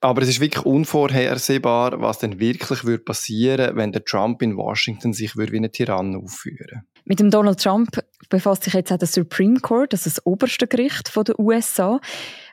Aber 0.00 0.22
es 0.22 0.28
ist 0.28 0.40
wirklich 0.40 0.64
unvorhersehbar, 0.64 2.00
was 2.00 2.18
denn 2.18 2.38
wirklich 2.38 2.84
würde 2.84 3.02
passieren, 3.02 3.76
wenn 3.76 3.90
der 3.90 4.04
Trump 4.04 4.42
in 4.42 4.56
Washington 4.56 5.12
sich 5.12 5.36
würde 5.36 5.52
wie 5.52 5.58
ein 5.58 5.72
Tyrann 5.72 6.14
aufführen. 6.14 6.82
Mit 7.04 7.18
dem 7.20 7.30
Donald 7.30 7.60
Trump 7.60 7.98
befasst 8.28 8.64
sich 8.64 8.74
jetzt 8.74 8.92
auch 8.92 8.98
der 8.98 9.08
Supreme 9.08 9.58
Court, 9.60 9.92
das 9.92 10.06
ist 10.06 10.18
das 10.18 10.26
oberste 10.26 10.68
Gericht 10.68 11.10
der 11.16 11.38
USA. 11.40 12.00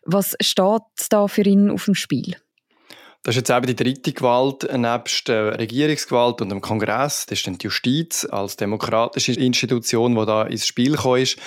Was 0.05 0.35
steht 0.41 0.81
da 1.09 1.27
für 1.27 1.43
ihn 1.43 1.69
auf 1.69 1.85
dem 1.85 1.93
Spiel? 1.93 2.35
Das 3.25 3.35
ist 3.35 3.49
jetzt 3.49 3.57
eben 3.57 3.65
die 3.65 3.75
dritte 3.75 4.13
Gewalt 4.13 4.71
nebst 4.71 5.27
der 5.27 5.57
Regierungsgewalt 5.57 6.43
und 6.43 6.49
dem 6.49 6.61
Kongress. 6.61 7.25
Das 7.25 7.39
ist 7.39 7.47
dann 7.47 7.57
die 7.57 7.63
Justiz 7.63 8.23
als 8.23 8.55
demokratische 8.55 9.31
Institution, 9.31 10.13
die 10.13 10.25
da 10.27 10.43
ins 10.43 10.67
Spiel 10.67 10.91
gekommen 10.91 11.23
ist. 11.23 11.39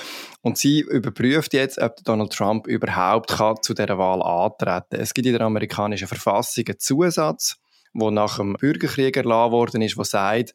Und 0.42 0.58
sie 0.58 0.80
überprüft 0.80 1.54
jetzt, 1.54 1.78
ob 1.78 1.94
Donald 2.02 2.32
Trump 2.32 2.66
überhaupt 2.66 3.30
kann 3.30 3.62
zu 3.62 3.74
dieser 3.74 3.96
Wahl 3.96 4.22
antreten 4.22 5.00
Es 5.00 5.14
gibt 5.14 5.28
in 5.28 5.34
der 5.34 5.42
amerikanischen 5.42 6.08
Verfassung 6.08 6.64
einen 6.66 6.80
Zusatz, 6.80 7.58
wo 7.94 8.10
nach 8.10 8.38
dem 8.38 8.54
Bürgerkrieg 8.54 9.16
erlassen 9.16 9.52
worden 9.52 9.80
ist, 9.80 9.96
wo 9.96 10.02
sagt, 10.02 10.54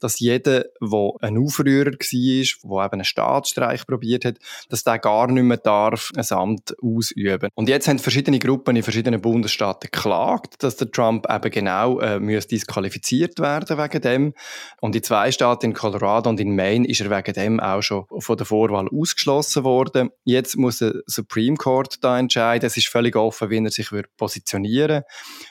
dass 0.00 0.18
jeder, 0.18 0.64
der 0.80 1.12
ein 1.20 1.38
Aufrührer 1.38 1.92
war, 1.92 1.98
der 1.98 2.84
eben 2.84 2.92
einen 2.92 3.04
Staatsstreich 3.04 3.86
probiert 3.86 4.24
hat, 4.24 4.38
dass 4.68 4.84
der 4.84 4.98
gar 4.98 5.26
nicht 5.28 5.42
mehr 5.42 5.56
darf, 5.56 6.10
ein 6.16 6.26
Amt 6.30 6.74
ausüben. 6.82 7.48
Und 7.54 7.68
jetzt 7.68 7.88
haben 7.88 7.98
verschiedene 7.98 8.38
Gruppen 8.38 8.76
in 8.76 8.82
verschiedenen 8.82 9.20
Bundesstaaten 9.20 9.90
geklagt, 9.90 10.62
dass 10.62 10.76
der 10.76 10.90
Trump 10.90 11.26
eben 11.30 11.50
genau 11.50 12.00
äh, 12.00 12.18
müsste 12.18 12.54
disqualifiziert 12.54 13.38
werden 13.38 13.78
wegen 13.78 14.00
dem. 14.02 14.34
Und 14.80 14.96
in 14.96 15.02
zwei 15.02 15.30
Staaten, 15.30 15.66
in 15.66 15.74
Colorado 15.74 16.28
und 16.30 16.40
in 16.40 16.54
Maine, 16.54 16.88
ist 16.88 17.00
er 17.00 17.10
wegen 17.10 17.34
dem 17.34 17.60
auch 17.60 17.82
schon 17.82 18.04
von 18.18 18.36
der 18.36 18.46
Vorwahl 18.46 18.88
ausgeschlossen 18.88 19.64
worden. 19.64 20.10
Jetzt 20.24 20.56
muss 20.56 20.78
der 20.78 20.94
Supreme 21.06 21.56
Court 21.56 22.02
da 22.02 22.18
entscheiden. 22.18 22.66
Es 22.66 22.76
ist 22.76 22.88
völlig 22.88 23.16
offen, 23.16 23.50
wie 23.50 23.58
er 23.58 23.70
sich 23.70 23.90
positionieren 24.16 25.02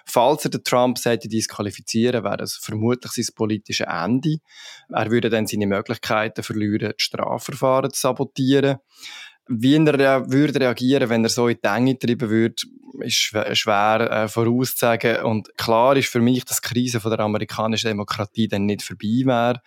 Falls 0.05 0.45
er 0.45 0.51
den 0.51 0.63
Trump 0.63 0.97
sollte 0.97 1.27
disqualifizieren, 1.27 2.23
wäre 2.23 2.37
das 2.37 2.55
vermutlich 2.55 3.11
sein 3.11 3.25
politisches 3.35 3.87
Ende. 3.87 4.37
Er 4.89 5.11
würde 5.11 5.29
dann 5.29 5.47
seine 5.47 5.67
Möglichkeiten 5.67 6.43
verlieren, 6.43 6.91
das 6.91 6.93
Strafverfahren 6.97 7.91
zu 7.91 8.01
sabotieren. 8.01 8.77
Wie 9.47 9.75
er 9.75 10.31
würde 10.31 10.59
reagieren, 10.59 11.09
wenn 11.09 11.23
er 11.23 11.29
so 11.29 11.47
in 11.47 11.57
die 11.63 11.67
Enge 11.67 11.93
getrieben 11.95 12.29
würde, 12.29 12.55
ist 12.99 13.15
schwer, 13.53 14.11
äh, 14.11 14.27
vorauszusagen. 14.27 15.23
Und 15.23 15.57
klar 15.57 15.97
ist 15.97 16.09
für 16.09 16.21
mich, 16.21 16.45
dass 16.45 16.61
die 16.61 16.67
Krise 16.67 16.99
von 16.99 17.11
der 17.11 17.21
amerikanischen 17.21 17.87
Demokratie 17.87 18.47
dann 18.47 18.65
nicht 18.65 18.83
vorbei 18.83 19.23
wäre. 19.25 19.61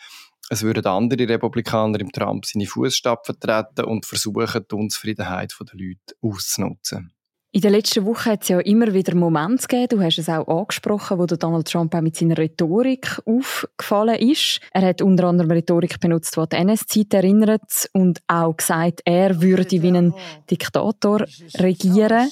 Es 0.50 0.62
würden 0.62 0.86
andere 0.86 1.28
Republikaner 1.28 1.98
im 2.00 2.12
Trump 2.12 2.46
seine 2.46 2.66
Fußstapfen 2.66 3.40
treten 3.40 3.84
und 3.84 4.06
versuchen, 4.06 4.64
die 4.70 4.74
Unzufriedenheit 4.74 5.54
der 5.58 5.66
Leute 5.72 6.14
auszunutzen. 6.20 7.12
In 7.54 7.60
den 7.60 7.72
letzten 7.72 8.06
Wochen 8.06 8.30
hat 8.30 8.44
es 8.44 8.48
ja 8.48 8.60
immer 8.60 8.94
wieder 8.94 9.14
Momente 9.14 9.66
gegeben, 9.66 9.98
du 9.98 10.02
hast 10.02 10.16
es 10.16 10.30
auch 10.30 10.48
angesprochen, 10.48 11.18
wo 11.18 11.26
Donald 11.26 11.70
Trump 11.70 11.94
auch 11.94 12.00
mit 12.00 12.16
seiner 12.16 12.38
Rhetorik 12.38 13.20
aufgefallen 13.26 14.14
ist. 14.20 14.60
Er 14.70 14.88
hat 14.88 15.02
unter 15.02 15.24
anderem 15.24 15.50
Rhetorik 15.50 16.00
benutzt, 16.00 16.34
die 16.34 16.48
die 16.48 16.56
NS-Zeit 16.56 17.12
erinnert 17.12 17.90
und 17.92 18.22
auch 18.26 18.56
gesagt, 18.56 19.02
er 19.04 19.42
würde 19.42 19.70
wie 19.70 19.90
ein 19.90 20.14
Diktator 20.50 21.26
regieren. 21.58 22.30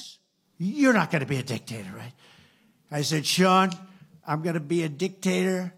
You're 0.59 0.91
not 0.91 1.11
going 1.11 1.21
to 1.21 1.27
be 1.27 1.37
a 1.37 1.43
dictator, 1.43 1.91
right? 1.95 2.13
I 2.91 3.03
said, 3.03 3.27
Sean, 3.27 3.69
I'm 4.27 4.41
going 4.41 4.55
to 4.55 4.59
be 4.59 4.83
a 4.83 4.89
dictator 4.89 5.71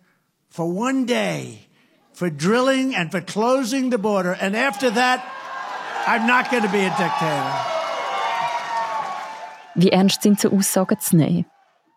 for 0.50 0.72
one 0.74 1.06
day, 1.06 1.68
for 2.14 2.30
drilling 2.30 2.96
and 2.96 3.12
for 3.12 3.20
closing 3.20 3.92
the 3.92 3.98
border. 3.98 4.38
And 4.40 4.56
after 4.56 4.90
that, 4.90 5.22
I'm 6.08 6.26
not 6.28 6.50
going 6.50 6.64
to 6.64 6.72
be 6.72 6.86
a 6.86 6.96
dictator. 6.98 7.73
Wie 9.76 9.90
ernst 9.90 10.22
sind 10.22 10.40
so 10.40 10.52
Aussagen 10.52 11.00
zu 11.00 11.18
nehmen? 11.18 11.46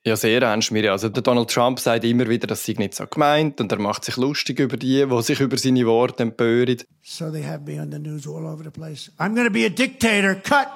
Ja, 0.07 0.15
sehr 0.15 0.41
ernst, 0.41 0.71
Mirja. 0.71 0.93
Also 0.93 1.09
der 1.09 1.23
Donald 1.23 1.51
Trump 1.51 1.81
sagt 1.81 2.05
immer 2.05 2.29
wieder, 2.29 2.47
das 2.47 2.65
sei 2.65 2.75
nicht 2.79 2.95
so 2.95 3.07
gemeint 3.07 3.61
und 3.61 3.73
er 3.73 3.81
macht 3.81 4.05
sich 4.05 4.17
lustig 4.17 4.61
über 4.61 4.77
die, 4.77 5.05
die 5.05 5.23
sich 5.23 5.41
über 5.41 5.59
seine 5.59 5.85
Worte 5.85 6.23
empören. 6.23 6.77
So 7.03 7.29
they 7.31 7.43
have 7.43 7.65
me 7.65 7.81
on 7.81 7.91
the 7.91 7.99
news 7.99 8.25
all 8.27 8.47
over 8.47 8.63
the 8.63 8.71
place. 8.71 9.11
I'm 9.19 9.35
going 9.35 9.49
to 9.49 9.53
be 9.53 9.67
a 9.67 9.69
dictator. 9.69 10.37
Cut! 10.37 10.69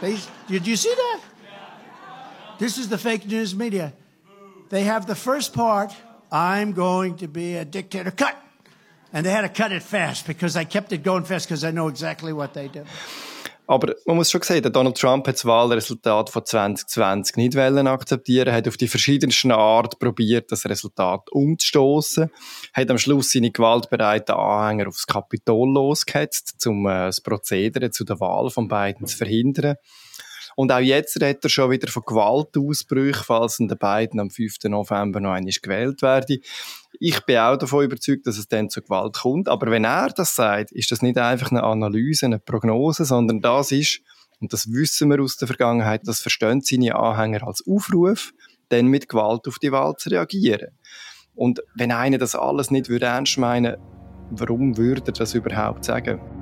They, 0.00 0.18
did 0.48 0.66
you 0.66 0.74
see 0.74 0.92
that? 0.92 1.20
This 2.58 2.76
is 2.76 2.88
the 2.88 2.98
fake 2.98 3.24
news 3.28 3.54
media. 3.54 3.92
They 4.70 4.82
have 4.82 5.06
the 5.06 5.14
first 5.14 5.54
part, 5.54 5.92
I'm 6.32 6.72
going 6.72 7.18
to 7.18 7.28
be 7.28 7.56
a 7.56 7.64
dictator. 7.64 8.10
Cut! 8.10 8.34
And 9.12 9.24
they 9.24 9.30
had 9.30 9.42
to 9.42 9.48
cut 9.48 9.70
it 9.70 9.82
fast 9.82 10.26
because 10.26 10.56
I 10.56 10.64
kept 10.64 10.92
it 10.92 11.04
going 11.04 11.22
fast 11.22 11.46
because 11.46 11.62
I 11.62 11.70
know 11.70 11.86
exactly 11.86 12.32
what 12.32 12.52
they 12.52 12.66
do. 12.66 12.84
Aber 13.66 13.94
man 14.06 14.16
muss 14.16 14.30
schon 14.30 14.42
sehen, 14.42 14.72
Donald 14.72 14.98
Trump 14.98 15.26
hat 15.28 15.36
das 15.36 15.44
Wahlresultat 15.44 16.30
von 16.30 16.44
2020 16.44 17.36
nicht 17.36 17.54
wollen 17.54 17.86
akzeptieren, 17.86 18.52
hat 18.52 18.66
auf 18.66 18.76
die 18.76 18.88
verschiedensten 18.88 19.52
Art 19.52 19.98
probiert, 19.98 20.50
das 20.50 20.66
Resultat 20.66 21.30
umzustoßen, 21.30 22.28
hat 22.72 22.90
am 22.90 22.98
Schluss 22.98 23.30
seine 23.30 23.52
gewaltbereiten 23.52 24.34
Anhänger 24.34 24.88
aufs 24.88 25.06
Kapitol 25.06 25.72
losgehetzt, 25.72 26.66
um 26.66 26.86
äh, 26.86 27.06
das 27.06 27.20
Prozedere 27.20 27.90
zu 27.90 28.04
der 28.04 28.18
Wahl 28.18 28.50
von 28.50 28.66
beiden 28.66 29.06
zu 29.06 29.16
verhindern. 29.16 29.76
Und 30.56 30.72
auch 30.72 30.78
jetzt 30.78 31.20
redet 31.20 31.44
er 31.44 31.50
schon 31.50 31.70
wieder 31.70 31.88
von 31.88 32.02
Gewaltausbrüchen, 32.06 33.24
falls 33.24 33.56
den 33.56 33.68
beiden 33.68 34.20
am 34.20 34.30
5. 34.30 34.56
November 34.64 35.20
noch 35.20 35.32
einmal 35.32 35.52
gewählt 35.60 36.02
werden. 36.02 36.40
Ich 37.00 37.20
bin 37.20 37.38
auch 37.38 37.56
davon 37.56 37.84
überzeugt, 37.84 38.26
dass 38.26 38.38
es 38.38 38.48
dann 38.48 38.70
zu 38.70 38.82
Gewalt 38.82 39.14
kommt. 39.14 39.48
Aber 39.48 39.70
wenn 39.70 39.84
er 39.84 40.08
das 40.08 40.34
sagt, 40.34 40.72
ist 40.72 40.90
das 40.90 41.02
nicht 41.02 41.18
einfach 41.18 41.50
eine 41.50 41.62
Analyse, 41.62 42.26
eine 42.26 42.38
Prognose, 42.38 43.04
sondern 43.04 43.40
das 43.40 43.72
ist, 43.72 44.00
und 44.40 44.52
das 44.52 44.70
wissen 44.72 45.10
wir 45.10 45.22
aus 45.22 45.36
der 45.36 45.48
Vergangenheit, 45.48 46.02
das 46.04 46.20
verstehen 46.20 46.60
seine 46.60 46.96
Anhänger 46.96 47.46
als 47.46 47.64
Aufruf, 47.66 48.32
dann 48.68 48.86
mit 48.86 49.08
Gewalt 49.08 49.46
auf 49.46 49.58
die 49.58 49.72
Wahl 49.72 49.94
zu 49.96 50.10
reagieren. 50.10 50.70
Und 51.34 51.62
wenn 51.74 51.92
einer 51.92 52.18
das 52.18 52.34
alles 52.34 52.70
nicht 52.70 52.88
ernst 52.88 53.38
meinen 53.38 53.72
würde, 53.72 53.92
warum 54.32 54.76
würde 54.76 55.02
er 55.06 55.12
das 55.12 55.34
überhaupt 55.34 55.84
sagen? 55.84 56.41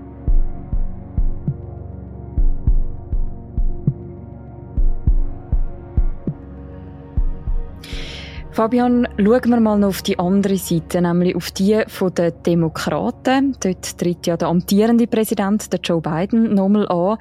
Fabian, 8.52 9.07
schauen 9.16 9.50
wir 9.50 9.61
mal 9.61 9.78
noch 9.78 9.88
auf 9.88 10.02
die 10.02 10.19
andere 10.19 10.57
Seite, 10.57 11.00
nämlich 11.00 11.37
auf 11.37 11.52
die 11.52 11.80
der 12.16 12.30
Demokraten. 12.33 13.57
Dort 13.61 13.97
tritt 13.97 14.26
ja 14.26 14.37
der 14.37 14.49
amtierende 14.49 15.07
Präsident, 15.07 15.73
der 15.73 15.80
Joe 15.80 16.00
Biden, 16.00 16.54
nochmal 16.54 16.88
an. 16.88 17.19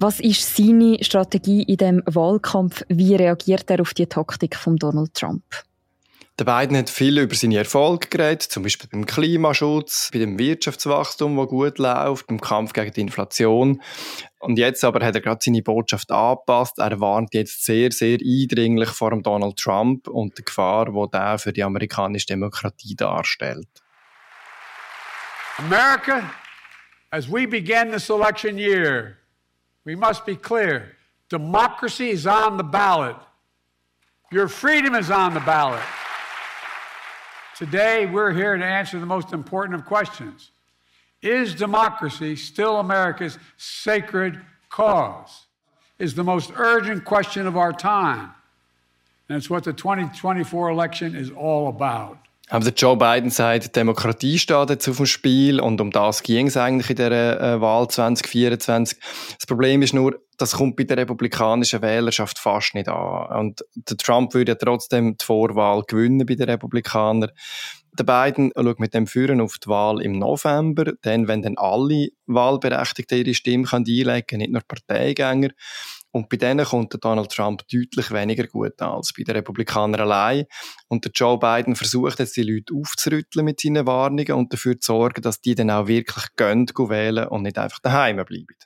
Was 0.00 0.18
ist 0.18 0.56
seine 0.56 0.98
Strategie 1.02 1.62
in 1.62 1.76
dem 1.76 2.02
Wahlkampf? 2.06 2.82
Wie 2.88 3.14
reagiert 3.14 3.70
er 3.70 3.80
auf 3.80 3.94
die 3.94 4.06
Taktik 4.06 4.56
von 4.56 4.76
Donald 4.76 5.14
Trump? 5.14 5.44
Der 6.38 6.44
Biden 6.44 6.76
hat 6.76 6.90
viel 6.90 7.16
über 7.18 7.34
seine 7.34 7.56
Erfolge 7.56 8.08
geredet, 8.08 8.42
zum 8.42 8.62
Beispiel 8.62 8.90
beim 8.92 9.06
Klimaschutz, 9.06 10.10
bei 10.12 10.18
dem 10.18 10.38
Wirtschaftswachstum, 10.38 11.34
das 11.34 11.48
gut 11.48 11.78
läuft, 11.78 12.26
beim 12.26 12.42
Kampf 12.42 12.74
gegen 12.74 12.92
die 12.92 13.00
Inflation. 13.00 13.80
Und 14.40 14.58
jetzt 14.58 14.84
aber 14.84 15.02
hat 15.02 15.14
er 15.14 15.22
gerade 15.22 15.40
seine 15.42 15.62
Botschaft 15.62 16.12
angepasst. 16.12 16.78
Er 16.78 17.00
warnt 17.00 17.32
jetzt 17.32 17.64
sehr, 17.64 17.90
sehr 17.90 18.18
eindringlich 18.22 18.90
vor 18.90 19.10
dem 19.10 19.22
Donald 19.22 19.56
Trump 19.56 20.08
und 20.08 20.36
der 20.36 20.44
Gefahr, 20.44 20.92
die 20.92 21.10
der 21.10 21.38
für 21.38 21.54
die 21.54 21.62
amerikanische 21.62 22.26
Demokratie 22.26 22.94
darstellt. 22.94 23.68
America, 25.56 26.34
as 27.12 27.26
we 27.26 27.46
begin 27.46 27.90
this 27.90 28.10
election 28.10 28.58
year, 28.58 29.16
we 29.84 29.96
must 29.96 30.26
be 30.26 30.36
clear. 30.36 30.92
Democracy 31.30 32.10
is 32.10 32.26
on 32.26 32.58
the 32.58 32.62
ballot. 32.62 33.16
Your 34.30 34.48
freedom 34.48 34.94
is 34.94 35.10
on 35.10 35.32
the 35.32 35.40
ballot. 35.40 35.80
Today, 37.56 38.04
we're 38.04 38.32
here 38.32 38.54
to 38.54 38.64
answer 38.64 39.00
the 39.00 39.06
most 39.06 39.32
important 39.32 39.80
of 39.80 39.86
questions 39.86 40.50
Is 41.22 41.54
democracy 41.54 42.36
still 42.36 42.78
America's 42.78 43.38
sacred 43.56 44.38
cause? 44.68 45.46
Is 45.98 46.14
the 46.14 46.24
most 46.24 46.52
urgent 46.56 47.06
question 47.06 47.46
of 47.46 47.56
our 47.56 47.72
time. 47.72 48.32
And 49.30 49.38
it's 49.38 49.48
what 49.48 49.64
the 49.64 49.72
2024 49.72 50.68
election 50.68 51.16
is 51.16 51.30
all 51.30 51.68
about. 51.68 52.18
Aber 52.48 52.68
Joe 52.68 52.96
Biden 52.96 53.30
sagt, 53.30 53.74
Demokratie 53.74 54.38
steht 54.38 54.70
jetzt 54.70 54.88
auf 54.88 54.98
dem 54.98 55.06
Spiel 55.06 55.60
und 55.60 55.80
um 55.80 55.90
das 55.90 56.22
ging 56.22 56.46
es 56.46 56.56
eigentlich 56.56 56.90
in 56.90 56.96
der 56.96 57.40
äh, 57.40 57.60
Wahl 57.60 57.88
2024. 57.88 58.98
Das 59.36 59.46
Problem 59.46 59.82
ist 59.82 59.94
nur, 59.94 60.20
das 60.38 60.52
kommt 60.52 60.76
bei 60.76 60.84
der 60.84 60.98
republikanischen 60.98 61.82
Wählerschaft 61.82 62.38
fast 62.38 62.74
nicht 62.74 62.88
an. 62.88 63.46
Und 63.46 63.64
der 63.74 63.96
Trump 63.96 64.32
würde 64.34 64.52
ja 64.52 64.56
trotzdem 64.56 65.16
die 65.16 65.24
Vorwahl 65.24 65.82
gewinnen 65.88 66.24
bei 66.24 66.36
den 66.36 66.48
Republikanern. 66.48 67.30
Der 67.98 68.04
Biden 68.04 68.52
schaut 68.54 68.78
mit 68.78 68.94
dem 68.94 69.06
Führen 69.06 69.40
auf 69.40 69.58
die 69.58 69.68
Wahl 69.68 70.02
im 70.02 70.18
November, 70.18 70.92
dann, 71.02 71.26
wenn 71.28 71.42
dann 71.42 71.56
alle 71.56 72.08
Wahlberechtigten 72.26 73.18
ihre 73.18 73.34
Stimme 73.34 73.66
einlegen 73.72 74.26
können, 74.26 74.42
nicht 74.42 74.52
nur 74.52 74.62
Parteigänger. 74.68 75.48
Und 76.16 76.30
bei 76.30 76.38
denen 76.38 76.64
kommt 76.64 76.96
Donald 77.04 77.30
Trump 77.30 77.68
deutlich 77.70 78.10
weniger 78.10 78.46
gut 78.46 78.80
an 78.80 78.92
als 78.92 79.12
bei 79.14 79.22
den 79.22 79.36
Republikanern 79.36 80.00
allein. 80.00 80.46
Und 80.88 81.04
der 81.04 81.12
Joe 81.14 81.38
Biden 81.38 81.76
versucht 81.76 82.20
jetzt, 82.20 82.38
die 82.38 82.42
Leute 82.42 82.72
aufzurütteln 82.74 83.44
mit 83.44 83.60
seinen 83.60 83.86
Warnungen 83.86 84.32
und 84.32 84.50
dafür 84.50 84.80
zu 84.80 84.94
sorgen, 84.94 85.20
dass 85.20 85.42
die 85.42 85.54
dann 85.54 85.70
auch 85.70 85.88
wirklich 85.88 86.24
gehen 86.34 86.66
wählen 86.68 87.28
und 87.28 87.42
nicht 87.42 87.58
einfach 87.58 87.80
daheim 87.80 88.16
bleiben. 88.16 88.56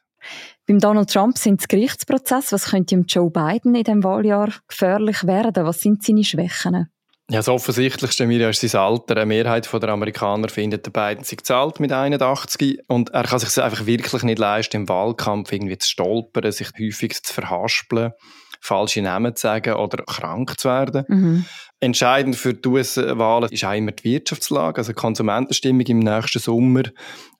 Beim 0.68 0.78
Donald 0.78 1.10
Trump 1.10 1.38
sind 1.38 1.60
es 1.60 1.66
Gerichtsprozesse. 1.66 2.52
Was 2.54 2.66
könnte 2.66 2.94
ihm 2.94 3.06
Joe 3.08 3.32
Biden 3.32 3.74
in 3.74 3.82
diesem 3.82 4.04
Wahljahr 4.04 4.52
gefährlich 4.68 5.26
werden? 5.26 5.66
Was 5.66 5.80
sind 5.80 6.04
seine 6.04 6.22
Schwächen? 6.22 6.86
Ja, 7.30 7.38
das 7.38 7.48
Offensichtlichste 7.48 8.26
mir 8.26 8.50
ist 8.50 8.60
sein 8.60 8.80
Alter. 8.80 9.16
Eine 9.16 9.26
Mehrheit 9.26 9.72
der 9.72 9.88
Amerikaner 9.90 10.48
findet, 10.48 10.84
der 10.84 10.90
Biden 10.90 11.22
sei 11.22 11.36
zahlt 11.40 11.78
mit 11.78 11.92
81 11.92 12.80
und 12.88 13.10
er 13.10 13.22
kann 13.22 13.38
sich 13.38 13.62
einfach 13.62 13.86
wirklich 13.86 14.24
nicht 14.24 14.40
leisten, 14.40 14.78
im 14.78 14.88
Wahlkampf 14.88 15.52
irgendwie 15.52 15.78
zu 15.78 15.88
stolpern, 15.88 16.50
sich 16.50 16.70
häufig 16.76 17.22
zu 17.22 17.32
verhaspeln, 17.32 18.14
falsche 18.60 19.02
Namen 19.02 19.36
zu 19.36 19.42
sagen 19.42 19.74
oder 19.74 20.02
krank 20.02 20.58
zu 20.58 20.68
werden. 20.68 21.04
Mhm. 21.06 21.44
Entscheidend 21.78 22.34
für 22.34 22.52
die 22.52 22.68
US-Wahlen 22.68 23.48
ist 23.48 23.64
auch 23.64 23.74
immer 23.74 23.92
die 23.92 24.12
Wirtschaftslage. 24.12 24.78
Also 24.78 24.92
die 24.92 24.98
Konsumentenstimmung 24.98 25.86
im 25.86 26.00
nächsten 26.00 26.40
Sommer 26.40 26.82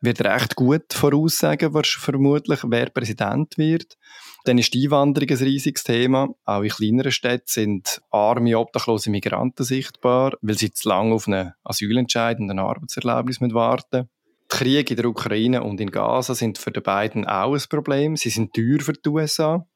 wird 0.00 0.20
recht 0.20 0.54
gut 0.54 0.92
voraussagen, 0.92 1.74
vermutlich, 1.82 2.60
wer 2.62 2.90
Präsident 2.90 3.58
wird. 3.58 3.96
Dann 4.44 4.58
ist 4.58 4.74
die 4.74 4.86
Einwanderung 4.86 5.28
ein 5.28 5.36
riesiges 5.36 5.84
Thema. 5.84 6.28
Auch 6.44 6.62
in 6.62 6.70
kleineren 6.70 7.12
Städten 7.12 7.46
sind 7.46 8.00
arme, 8.10 8.58
obdachlose 8.58 9.10
Migranten 9.10 9.64
sichtbar, 9.64 10.34
weil 10.40 10.58
sie 10.58 10.72
zu 10.72 10.88
lange 10.88 11.14
auf 11.14 11.26
einen 11.26 11.52
Asylentscheid 11.64 12.38
und 12.38 12.50
ein 12.50 12.58
Arbeitserlaubnis 12.58 13.40
warten 13.40 14.08
die 14.50 14.56
Kriege 14.56 14.94
in 14.94 14.96
der 14.96 15.06
Ukraine 15.06 15.62
und 15.62 15.80
in 15.80 15.90
Gaza 15.90 16.34
sind 16.34 16.58
für 16.58 16.72
die 16.72 16.80
beiden 16.80 17.26
auch 17.26 17.54
ein 17.54 17.62
Problem. 17.68 18.16
Sie 18.16 18.30
sind 18.30 18.52
teuer 18.52 18.80
für 18.80 18.92
die 18.92 19.08
USA. 19.08 19.66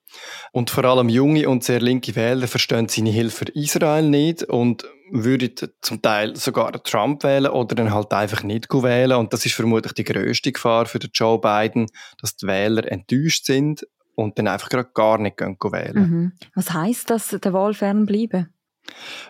Und 0.52 0.70
vor 0.70 0.84
allem 0.84 1.08
junge 1.08 1.48
und 1.48 1.64
sehr 1.64 1.80
linke 1.80 2.14
Wähler 2.14 2.46
verstehen 2.46 2.88
seine 2.88 3.10
Hilfe 3.10 3.46
für 3.46 3.52
Israel 3.52 4.08
nicht 4.08 4.44
und 4.44 4.84
würden 5.10 5.50
zum 5.80 6.02
Teil 6.02 6.36
sogar 6.36 6.72
Trump 6.84 7.24
wählen 7.24 7.50
oder 7.50 7.74
dann 7.74 7.92
halt 7.92 8.12
einfach 8.12 8.42
nicht 8.42 8.72
wählen. 8.72 9.18
Und 9.18 9.32
das 9.32 9.44
ist 9.44 9.54
vermutlich 9.54 9.92
die 9.92 10.04
größte 10.04 10.52
Gefahr 10.52 10.86
für 10.86 10.98
Joe 11.12 11.40
Biden, 11.40 11.86
dass 12.20 12.36
die 12.36 12.46
Wähler 12.46 12.90
enttäuscht 12.90 13.46
sind 13.46 13.86
und 14.14 14.38
dann 14.38 14.48
einfach 14.48 14.68
gerade 14.68 14.88
gar 14.94 15.18
nicht 15.18 15.36
gehen 15.36 15.56
wählen. 15.60 15.94
Mhm. 15.94 16.32
Was 16.54 16.72
heißt 16.72 17.10
das, 17.10 17.28
der 17.28 17.52
Wahl 17.52 17.74
fernbleiben? 17.74 18.54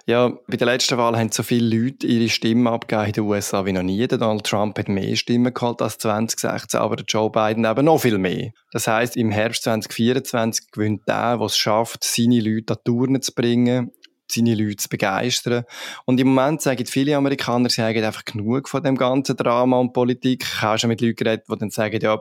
Ja, 0.07 0.33
bei 0.49 0.57
der 0.57 0.67
letzten 0.67 0.99
Wahl 0.99 1.17
haben 1.17 1.31
so 1.31 1.43
viele 1.43 1.77
Leute 1.77 2.07
ihre 2.07 2.29
Stimmen 2.29 2.67
abgegeben 2.67 3.07
in 3.07 3.13
den 3.13 3.25
USA 3.25 3.65
wie 3.65 3.73
noch 3.73 3.83
nie. 3.83 4.07
Donald 4.07 4.45
Trump 4.45 4.79
hat 4.79 4.89
mehr 4.89 5.17
Stimmen 5.17 5.55
geholt 5.55 5.81
als 5.81 5.99
2016, 5.99 6.81
aber 6.81 6.97
Joe 7.07 7.31
Biden 7.31 7.65
eben 7.65 7.85
noch 7.85 8.01
viel 8.01 8.19
mehr. 8.19 8.51
Das 8.73 8.87
heißt, 8.87 9.17
im 9.17 9.31
Herbst 9.31 9.63
2024 9.63 10.71
gewinnt 10.73 11.03
der, 11.09 11.37
der 11.39 11.47
es 11.47 11.57
schafft, 11.57 12.05
seine 12.05 12.41
Leute 12.41 12.75
an 12.75 12.81
Turnen 12.85 13.23
zu 13.23 13.33
bringen, 13.33 13.93
seine 14.29 14.55
Leute 14.55 14.77
zu 14.77 14.89
begeistern. 14.89 15.65
Und 16.05 16.21
im 16.21 16.29
Moment 16.29 16.61
sagen 16.61 16.87
viele 16.87 17.17
Amerikaner, 17.17 17.71
sie 17.71 17.83
haben 17.83 18.05
einfach 18.05 18.25
genug 18.25 18.69
von 18.69 18.83
dem 18.83 18.97
ganzen 18.97 19.37
Drama 19.37 19.79
und 19.79 19.93
Politik. 19.93 20.45
Ich 20.45 20.63
habe 20.63 20.79
schon 20.79 20.89
mit 20.89 21.01
Leuten 21.01 21.17
geredet, 21.17 21.45
die 21.51 21.59
dann 21.59 21.71
sagen, 21.71 21.99
ja, 22.01 22.21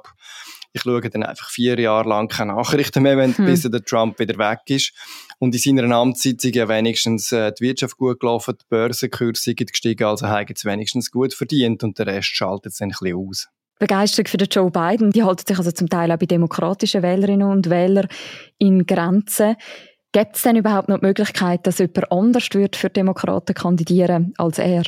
ich 0.73 0.81
schaue 0.81 1.01
dann 1.01 1.23
einfach 1.23 1.49
vier 1.49 1.79
Jahre 1.79 2.09
lang 2.09 2.27
keine 2.27 2.53
Nachrichten 2.53 3.03
mehr, 3.03 3.15
wenn, 3.17 3.38
hm. 3.38 3.45
bis 3.45 3.62
der 3.62 3.83
Trump 3.83 4.19
wieder 4.19 4.38
weg 4.38 4.62
ist. 4.67 4.91
Und 5.39 5.53
in 5.53 5.77
seiner 5.77 5.95
Amtszeit 5.95 6.41
sind 6.41 6.55
ja 6.55 6.67
wenigstens 6.67 7.31
äh, 7.31 7.51
die 7.53 7.63
Wirtschaft 7.63 7.97
gut 7.97 8.19
gelaufen, 8.19 8.55
die 8.59 8.65
Börsenkurse 8.69 9.41
sind 9.41 9.71
gestiegen, 9.71 10.03
also 10.05 10.27
haben 10.27 10.47
es 10.53 10.65
wenigstens 10.65 11.12
gut 11.12 11.33
verdient 11.33 11.83
und 11.83 11.99
der 11.99 12.07
Rest 12.07 12.36
schaltet 12.36 12.73
es 12.73 12.81
ein 12.81 12.89
bisschen 12.89 13.15
aus. 13.15 13.47
Begeisterung 13.79 14.27
für 14.27 14.38
den 14.38 14.47
Joe 14.49 14.71
Biden, 14.71 15.12
die 15.12 15.25
hält 15.25 15.47
sich 15.47 15.57
also 15.57 15.71
zum 15.71 15.89
Teil 15.89 16.12
auch 16.12 16.17
bei 16.17 16.25
demokratischen 16.25 17.03
Wählerinnen 17.03 17.47
und 17.47 17.69
Wählern 17.69 18.07
in 18.57 18.86
Grenzen. 18.86 19.55
Gibt 20.12 20.36
es 20.36 20.43
denn 20.43 20.55
überhaupt 20.55 20.89
noch 20.89 20.99
die 20.99 21.07
Möglichkeit, 21.07 21.65
dass 21.65 21.79
jemand 21.79 22.12
anders 22.12 22.47
wird 22.53 22.75
für 22.75 22.89
Demokraten 22.89 23.53
kandidieren 23.53 24.33
als 24.38 24.59
er? 24.59 24.83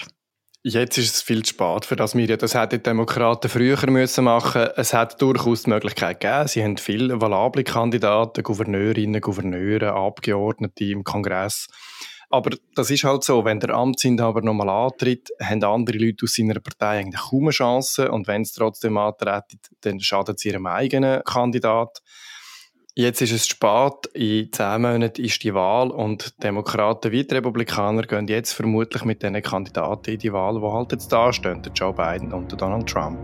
Jetzt 0.67 0.97
ist 0.97 1.13
es 1.13 1.21
viel 1.21 1.43
zu 1.43 1.53
spät 1.53 1.85
für 1.85 1.95
das 1.95 2.15
wir 2.15 2.37
Das 2.37 2.55
hätten 2.55 2.77
die 2.79 2.81
Demokraten 2.81 3.49
früher 3.49 3.77
müssen 3.87 4.23
machen. 4.23 4.67
Es 4.75 4.95
hat 4.95 5.21
durchaus 5.21 5.61
die 5.61 5.69
Möglichkeit 5.69 6.19
gegeben. 6.19 6.47
Sie 6.47 6.63
haben 6.63 6.77
viele 6.77 7.21
valable 7.21 7.63
Kandidaten, 7.63 8.41
Gouverneurinnen, 8.41 9.21
Gouverneure, 9.21 9.93
Abgeordnete 9.93 10.85
im 10.85 11.03
Kongress. 11.03 11.67
Aber 12.31 12.49
das 12.73 12.89
ist 12.89 13.03
halt 13.03 13.23
so, 13.23 13.45
wenn 13.45 13.59
der 13.59 13.75
Amtsinhaber 13.75 14.41
nochmal 14.41 14.69
antritt, 14.69 15.29
haben 15.39 15.63
andere 15.63 15.99
Leute 15.99 16.23
aus 16.23 16.33
seiner 16.33 16.59
Partei 16.59 16.97
eigentlich 16.97 17.21
kaum 17.21 17.43
eine 17.43 17.51
Chance. 17.51 18.11
Und 18.11 18.25
wenn 18.25 18.41
es 18.41 18.53
trotzdem 18.53 18.97
antreten, 18.97 19.59
dann 19.81 19.99
schadet 19.99 20.39
es 20.39 20.45
ihrem 20.45 20.65
eigenen 20.65 21.21
Kandidat. 21.25 22.01
Jetzt 22.97 23.21
ist 23.21 23.33
es 23.33 23.45
spät, 23.45 24.05
in 24.13 24.53
zehn 24.53 24.81
Monaten 24.81 25.21
ist 25.21 25.43
die 25.43 25.53
Wahl 25.53 25.91
und 25.91 26.41
Demokraten 26.41 27.11
wie 27.11 27.27
Republikaner 27.29 28.03
gehen 28.03 28.25
jetzt 28.29 28.53
vermutlich 28.53 29.03
mit 29.03 29.21
diesen 29.21 29.41
Kandidaten 29.41 30.11
in 30.11 30.17
die 30.19 30.31
Wahl, 30.31 30.61
die 30.61 30.65
halt 30.65 30.93
jetzt 30.93 31.11
dastehen, 31.11 31.61
der 31.61 31.73
Joe 31.73 31.91
Biden 31.91 32.31
und 32.31 32.49
der 32.49 32.57
Donald 32.57 32.87
Trump. 32.87 33.19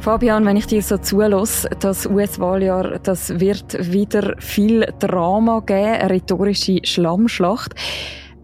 Fabian, 0.00 0.44
wenn 0.44 0.56
ich 0.56 0.66
dir 0.66 0.82
so 0.82 0.98
zulasse, 0.98 1.70
das 1.78 2.06
US-Wahljahr, 2.06 2.98
das 2.98 3.38
wird 3.38 3.92
wieder 3.92 4.34
viel 4.40 4.84
Drama 4.98 5.60
geben, 5.60 5.78
eine 5.78 6.10
rhetorische 6.10 6.80
Schlammschlacht. 6.82 7.76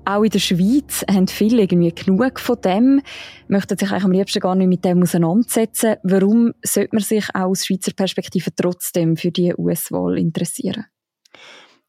Auch 0.05 0.23
in 0.23 0.31
der 0.31 0.39
Schweiz 0.39 1.05
haben 1.11 1.29
viele 1.29 1.63
irgendwie 1.63 1.95
genug 1.95 2.41
von 2.41 2.61
dem, 2.61 3.03
möchten 3.49 3.77
sich 3.77 3.91
eigentlich 3.91 4.05
am 4.05 4.13
liebsten 4.13 4.41
gar 4.41 4.55
nicht 4.55 4.69
mit 4.69 4.85
dem 4.85 5.03
auseinandersetzen. 5.03 5.97
Warum 6.03 6.53
sollte 6.63 6.91
man 6.93 7.03
sich 7.03 7.27
auch 7.35 7.51
aus 7.51 7.67
Schweizer 7.67 7.93
Perspektive 7.93 8.51
trotzdem 8.55 9.17
für 9.17 9.31
die 9.31 9.55
US-Wahl 9.57 10.19
interessieren? 10.19 10.87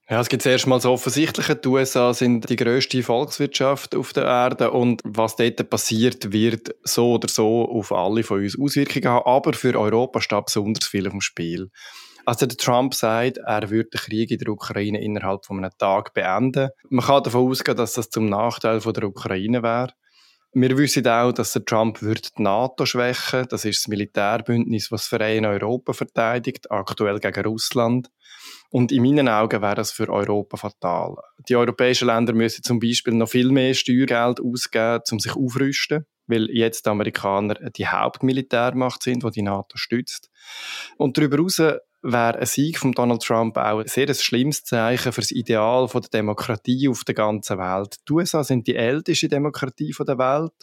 Ja, 0.10 0.20
es 0.20 0.28
gibt 0.28 0.44
zuerst 0.44 0.68
mal 0.68 0.82
so 0.82 0.92
offensichtliche, 0.92 1.56
die 1.56 1.70
USA 1.70 2.14
sind 2.14 2.50
die 2.50 2.58
grösste 2.58 3.02
Volkswirtschaft 3.02 3.96
auf 3.96 4.12
der 4.12 4.26
Erde 4.26 4.72
und 4.72 5.02
was 5.06 5.38
dort 5.38 5.70
passiert, 5.70 6.34
wird 6.34 6.76
so 6.84 7.14
oder 7.14 7.30
so 7.30 7.64
auf 7.70 7.94
alle 7.94 8.24
von 8.24 8.42
uns 8.42 8.60
Auswirkungen 8.60 9.08
haben, 9.08 9.26
aber 9.26 9.54
für 9.54 9.80
Europa 9.80 10.20
steht 10.20 10.48
besonders 10.48 10.86
viel 10.86 11.08
auf 11.08 11.14
dem 11.14 11.22
Spiel. 11.22 11.70
Also 12.26 12.46
der 12.46 12.58
Trump 12.58 12.94
sagt, 12.94 13.38
er 13.38 13.70
würde 13.70 13.90
den 13.90 14.00
Krieg 14.02 14.32
in 14.32 14.38
der 14.38 14.50
Ukraine 14.50 15.02
innerhalb 15.02 15.46
von 15.46 15.58
einem 15.58 15.72
Tag 15.78 16.14
beenden. 16.14 16.70
Man 16.90 17.06
kann 17.06 17.24
davon 17.24 17.50
ausgehen, 17.50 17.78
dass 17.78 17.94
das 17.94 18.10
zum 18.10 18.28
Nachteil 18.28 18.82
von 18.82 18.94
der 18.94 19.06
Ukraine 19.06 19.64
wäre. 19.64 19.94
Wir 20.54 20.78
wissen 20.78 21.08
auch, 21.08 21.32
dass 21.32 21.54
der 21.54 21.64
Trump 21.64 22.02
wird 22.02 22.38
die 22.38 22.44
NATO 22.44 22.86
schwächen. 22.86 23.48
Das 23.50 23.64
ist 23.64 23.84
das 23.84 23.88
Militärbündnis, 23.88 24.90
das 24.90 25.08
Verein 25.08 25.46
Europa 25.46 25.94
verteidigt, 25.94 26.70
aktuell 26.70 27.20
gegen 27.20 27.46
Russland. 27.46 28.10
Und 28.70 28.92
in 28.92 29.02
meinen 29.02 29.30
Augen 29.30 29.62
wäre 29.62 29.76
das 29.76 29.92
für 29.92 30.10
Europa 30.10 30.58
fatal. 30.58 31.16
Die 31.48 31.56
europäischen 31.56 32.08
Länder 32.08 32.34
müssen 32.34 32.64
zum 32.64 32.82
Beispiel 32.82 33.14
noch 33.14 33.30
viel 33.30 33.50
mehr 33.50 33.74
Steuergeld 33.74 34.42
ausgeben, 34.42 35.04
um 35.12 35.20
sich 35.20 35.36
aufrüsten, 35.36 36.06
weil 36.28 36.50
jetzt 36.50 36.86
die 36.86 36.90
Amerikaner 36.90 37.56
die 37.70 37.88
Hauptmilitärmacht 37.88 39.04
sind, 39.04 39.24
die 39.24 39.32
die 39.32 39.42
NATO 39.44 39.78
stützt. 39.78 40.30
Und 40.98 41.18
darüber 41.18 41.38
hinaus 41.38 41.62
wäre 42.04 42.40
ein 42.40 42.46
Sieg 42.46 42.80
von 42.80 42.94
Donald 42.94 43.22
Trump 43.22 43.58
auch 43.58 43.80
ein 43.80 43.88
sehr 43.88 44.14
schlimmes 44.14 44.64
Zeichen 44.64 45.12
für 45.12 45.22
das 45.22 45.32
Ideal 45.32 45.88
von 45.88 46.02
der 46.02 46.10
Demokratie 46.10 46.88
auf 46.90 47.04
der 47.04 47.16
ganzen 47.16 47.58
Welt. 47.58 47.98
Die 48.08 48.14
USA 48.14 48.44
sind 48.44 48.68
die 48.68 48.76
älteste 48.76 49.28
Demokratie 49.28 49.94
der 50.00 50.18
Welt 50.18 50.54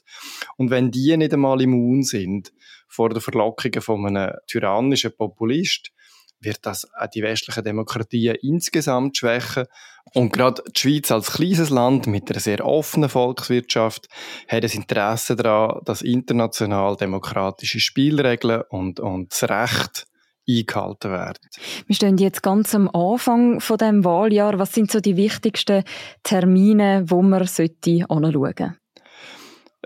und 0.57 0.71
wenn 0.71 0.91
die 0.91 1.17
nicht 1.17 1.33
einmal 1.33 1.61
immun 1.61 2.03
sind 2.03 2.53
vor 2.89 3.11
den 3.11 3.21
Verlockungen 3.21 3.81
von 3.81 4.07
einem 4.07 4.33
tyrannischen 4.47 5.13
Populist, 5.17 5.93
wird 6.41 6.65
das 6.67 6.87
auch 6.95 7.09
die 7.09 7.23
westlichen 7.23 7.65
Demokratien 7.65 8.37
insgesamt 8.43 9.17
schwächen. 9.17 9.67
Und 10.15 10.33
gerade 10.33 10.63
die 10.65 10.81
Schweiz 10.81 11.11
als 11.11 11.33
kleines 11.33 11.71
Land 11.71 12.07
mit 12.07 12.31
einer 12.31 12.41
sehr 12.41 12.65
offenen 12.65 13.09
Volkswirtschaft 13.09 14.09
hat 14.47 14.65
ein 14.65 14.71
Interesse 14.71 15.37
daran, 15.37 15.81
dass 15.85 16.03
international 16.03 16.97
demokratische 16.97 17.81
Spielregeln 17.81 18.63
und, 18.71 19.01
und 19.01 19.33
das 19.33 19.51
Recht 19.51 20.07
eingehalten 20.49 21.11
werden. 21.11 21.39
Wir 21.87 21.95
stehen 21.95 22.19
jetzt 22.19 22.43
ganz 22.43 22.75
am 22.75 22.89
Anfang 22.89 23.61
von 23.61 23.77
dem 23.77 24.05
Wahljahr. 24.05 24.59
Was 24.59 24.73
sind 24.73 24.91
so 24.91 25.01
die 25.01 25.17
wichtigsten 25.17 25.85
Termine, 26.23 27.05
wo 27.07 27.23
man 27.23 27.47
sollte 27.47 28.05
anschauen? 28.09 28.77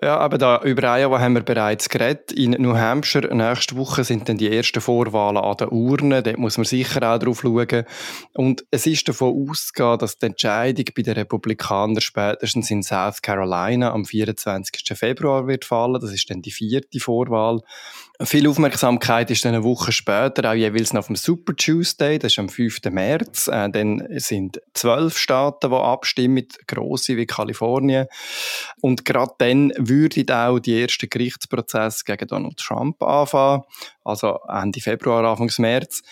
Ja, 0.00 0.16
aber 0.16 0.38
da 0.38 0.62
über 0.62 0.84
Iowa 0.96 1.20
haben 1.20 1.34
wir 1.34 1.42
bereits 1.42 1.88
geredet. 1.90 2.32
In 2.32 2.52
New 2.52 2.74
Hampshire 2.74 3.34
nächste 3.34 3.76
Woche 3.76 4.04
sind 4.04 4.26
dann 4.26 4.38
die 4.38 4.50
ersten 4.50 4.80
Vorwahlen 4.80 5.36
an 5.36 5.56
den 5.58 5.68
Urnen. 5.68 6.24
Dort 6.24 6.38
muss 6.38 6.56
man 6.56 6.64
sicher 6.64 7.02
auch 7.02 7.18
drauf 7.18 7.42
schauen. 7.42 7.84
Und 8.32 8.64
es 8.70 8.86
ist 8.86 9.06
davon 9.06 9.50
auszugehen, 9.50 9.98
dass 9.98 10.16
die 10.16 10.26
Entscheidung 10.26 10.86
bei 10.96 11.02
den 11.02 11.14
Republikanern 11.14 12.00
spätestens 12.00 12.70
in 12.70 12.82
South 12.82 13.20
Carolina 13.20 13.92
am 13.92 14.06
24. 14.06 14.96
Februar 14.96 15.46
wird 15.46 15.66
fallen. 15.66 16.00
Das 16.00 16.10
ist 16.10 16.30
dann 16.30 16.40
die 16.40 16.52
vierte 16.52 16.98
Vorwahl. 16.98 17.60
Viel 18.24 18.46
Aufmerksamkeit 18.46 19.30
ist 19.30 19.44
dann 19.44 19.54
eine 19.54 19.64
Woche 19.64 19.90
später 19.90 20.48
auch 20.48 20.54
jeweils 20.54 20.92
noch 20.92 21.00
auf 21.00 21.06
dem 21.08 21.16
Super 21.16 21.56
Tuesday, 21.56 22.18
das 22.20 22.32
ist 22.32 22.38
am 22.38 22.48
5. 22.48 22.78
März. 22.90 23.48
Äh, 23.48 23.68
dann 23.70 24.06
sind 24.16 24.60
zwölf 24.74 25.18
Staaten, 25.18 25.70
die 25.70 25.76
abstimmen, 25.76 26.46
grosse 26.68 27.16
wie 27.16 27.26
Kalifornien. 27.26 28.06
Und 28.80 29.04
gerade 29.04 29.32
dann 29.38 29.72
würden 29.88 30.30
auch 30.30 30.58
die 30.58 30.80
ersten 30.82 31.08
Gerichtsprozesse 31.08 32.04
gegen 32.04 32.26
Donald 32.26 32.56
Trump 32.56 33.02
anfangen, 33.02 33.62
also 34.04 34.38
Ende 34.48 34.80
Februar, 34.80 35.24
Anfang 35.24 35.50
März. 35.58 36.02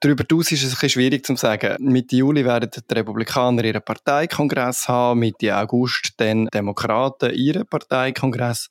Darüber 0.00 0.24
hinaus 0.28 0.52
ist 0.52 0.62
es 0.62 0.70
ein 0.70 0.70
bisschen 0.72 0.88
schwierig 0.90 1.24
zu 1.24 1.36
sagen. 1.36 1.76
Mitte 1.78 2.16
Juli 2.16 2.44
werden 2.44 2.70
die 2.70 2.94
Republikaner 2.94 3.64
ihren 3.64 3.82
Parteikongress 3.82 4.88
haben, 4.88 5.20
Mitte 5.20 5.56
August 5.56 6.14
dann 6.18 6.46
Demokraten 6.46 7.32
ihren 7.32 7.66
Parteikongress. 7.66 8.68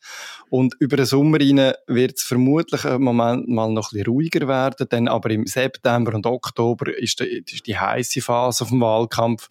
Und 0.49 0.75
über 0.79 0.97
den 0.97 1.05
Sommer 1.05 1.39
wird 1.39 2.17
es 2.17 2.23
vermutlich 2.23 2.83
im 2.85 3.03
Moment 3.03 3.47
mal 3.47 3.71
noch 3.71 3.91
ein 3.91 3.97
bisschen 3.97 4.07
ruhiger 4.07 4.47
werden, 4.47 4.87
dann 4.89 5.07
aber 5.07 5.31
im 5.31 5.47
September 5.47 6.13
und 6.13 6.27
Oktober 6.27 6.95
ist 6.95 7.19
die, 7.19 7.43
ist 7.49 7.65
die 7.65 7.77
heiße 7.77 8.21
Phase 8.21 8.65
vom 8.65 8.81
Wahlkampf. 8.81 9.49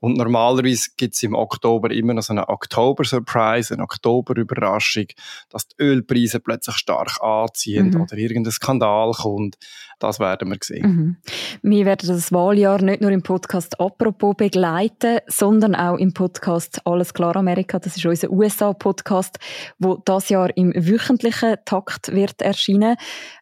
Und 0.00 0.16
normalerweise 0.16 0.90
gibt 0.96 1.14
es 1.14 1.22
im 1.22 1.34
Oktober 1.34 1.90
immer 1.90 2.14
noch 2.14 2.22
so 2.22 2.32
eine 2.32 2.48
Oktober-Surprise, 2.48 3.74
eine 3.74 3.82
Oktober-Überraschung, 3.82 5.06
dass 5.50 5.66
die 5.68 5.82
Ölpreise 5.82 6.40
plötzlich 6.40 6.76
stark 6.76 7.20
anziehen 7.20 7.90
mhm. 7.90 8.02
oder 8.02 8.16
irgendein 8.16 8.52
Skandal 8.52 9.12
kommt. 9.12 9.56
Das 9.98 10.20
werden 10.20 10.50
wir 10.50 10.58
sehen. 10.62 10.88
Mhm. 10.88 11.16
Wir 11.62 11.84
werden 11.84 12.08
das 12.08 12.30
Wahljahr 12.30 12.80
nicht 12.80 13.00
nur 13.00 13.10
im 13.10 13.22
Podcast 13.22 13.80
«Apropos» 13.80 14.36
begleiten, 14.36 15.18
sondern 15.26 15.74
auch 15.74 15.96
im 15.96 16.14
Podcast 16.14 16.80
«Alles 16.84 17.12
klar 17.12 17.34
Amerika». 17.34 17.80
Das 17.80 17.96
ist 17.96 18.06
unser 18.06 18.30
USA-Podcast, 18.30 19.38
wo 19.78 19.96
das 20.04 20.28
Jahr 20.28 20.56
im 20.56 20.72
wöchentlichen 20.74 21.56
Takt 21.64 22.14
wird 22.14 22.40
erscheinen. 22.42 22.96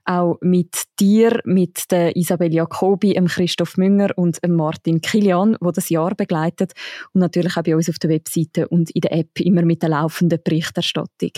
Auch 0.06 0.38
mit 0.40 0.84
dir, 0.98 1.40
mit 1.44 1.90
der 1.90 2.16
Isabel 2.16 2.54
Jacobi, 2.54 3.14
dem 3.14 3.26
Christoph 3.26 3.76
Münger 3.76 4.10
und 4.16 4.42
dem 4.42 4.54
Martin 4.54 5.00
Kilian, 5.00 5.56
wo 5.60 5.72
das 5.72 5.90
Jahr 5.90 6.14
begleitet 6.46 6.72
und 7.12 7.20
natürlich 7.20 7.56
auch 7.56 7.62
bei 7.62 7.76
uns 7.76 7.88
auf 7.88 7.98
der 7.98 8.10
Webseite 8.10 8.68
und 8.68 8.90
in 8.90 9.00
der 9.00 9.12
App 9.12 9.40
immer 9.40 9.62
mit 9.62 9.82
der 9.82 9.90
laufenden 9.90 10.40
Berichterstattung. 10.42 11.32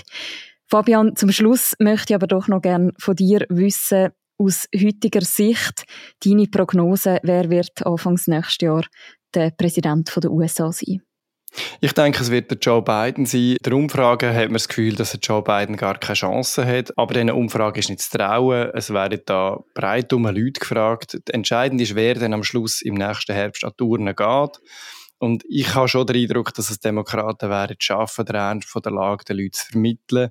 Fabian, 0.67 1.17
zum 1.17 1.33
Schluss 1.33 1.75
möchte 1.79 2.13
ich 2.13 2.15
aber 2.15 2.27
doch 2.27 2.49
noch 2.49 2.61
gerne 2.61 2.93
von 2.99 3.17
dir 3.17 3.47
wissen, 3.49 4.11
aus 4.39 4.69
heutiger 4.75 5.23
Sicht 5.23 5.85
deine 6.25 6.47
Prognose, 6.47 7.19
wer 7.23 7.51
wird 7.51 7.85
Anfangs 7.85 8.29
nächstes 8.29 8.59
Jahr 8.61 8.85
der 9.35 9.51
Präsident 9.51 10.15
der 10.23 10.31
USA 10.31 10.71
sein? 10.71 11.03
Ich 11.81 11.93
denke, 11.93 12.21
es 12.21 12.31
wird 12.31 12.51
der 12.51 12.59
Joe 12.59 12.83
Biden 12.83 13.27
sein. 13.27 13.57
Der 13.65 13.73
Umfrage 13.73 14.33
hat 14.33 14.47
man 14.47 14.55
das 14.55 14.69
Gefühl, 14.69 14.95
dass 14.95 15.13
der 15.13 15.21
Joe 15.21 15.43
Biden 15.43 15.77
gar 15.77 15.99
keine 15.99 16.15
Chance 16.15 16.67
hat. 16.67 16.97
Aber 16.97 17.15
diese 17.15 17.35
Umfrage 17.35 17.81
ist 17.81 17.89
nicht 17.89 18.03
zu 18.03 18.19
trauen. 18.19 18.71
Es 18.75 18.93
werden 18.93 19.21
da 19.25 19.59
breit 19.75 20.13
um 20.13 20.25
Leute 20.25 20.61
gefragt. 20.61 21.19
Entscheidend 21.31 21.81
ist, 21.81 21.95
wer 21.95 22.15
dann 22.15 22.35
am 22.35 22.45
Schluss 22.45 22.83
im 22.83 22.95
nächsten 22.95 23.33
Herbst 23.33 23.65
an 23.65 23.73
Touren 23.77 24.07
geht. 24.07 24.61
Und 25.19 25.45
ich 25.49 25.75
habe 25.75 25.89
schon 25.89 26.07
den 26.07 26.17
Eindruck, 26.17 26.55
dass 26.55 26.71
es 26.71 26.79
Demokraten 26.79 27.51
werden 27.51 27.77
schaffen, 27.79 28.25
den 28.25 28.37
Ernst 28.37 28.69
von 28.69 28.83
der 28.83 28.93
Lage 28.93 29.25
den 29.25 29.39
Leuten 29.39 29.53
zu 29.53 29.67
vermitteln. 29.67 30.31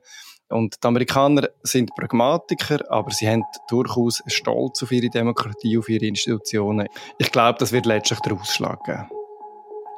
Und 0.50 0.82
die 0.82 0.88
Amerikaner 0.88 1.50
sind 1.62 1.94
Pragmatiker, 1.94 2.90
aber 2.90 3.12
sie 3.12 3.28
haben 3.28 3.44
durchaus 3.68 4.24
Stolz 4.28 4.82
auf 4.82 4.92
ihre 4.92 5.10
Demokratie, 5.10 5.78
auf 5.78 5.90
ihre 5.90 6.06
Institutionen. 6.06 6.88
Ich 7.18 7.32
glaube, 7.32 7.60
das 7.60 7.74
wird 7.74 7.86
letztlich 7.86 8.20
der 8.22 8.34
Ausschlag 8.34 8.82
geben. 8.86 9.10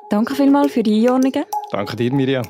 Danke 0.10 0.34
vielmals 0.34 0.72
für 0.72 0.82
die 0.82 1.08
Einordnungen. 1.08 1.46
Danke 1.72 1.96
dir, 1.96 2.12
Miriam. 2.12 2.48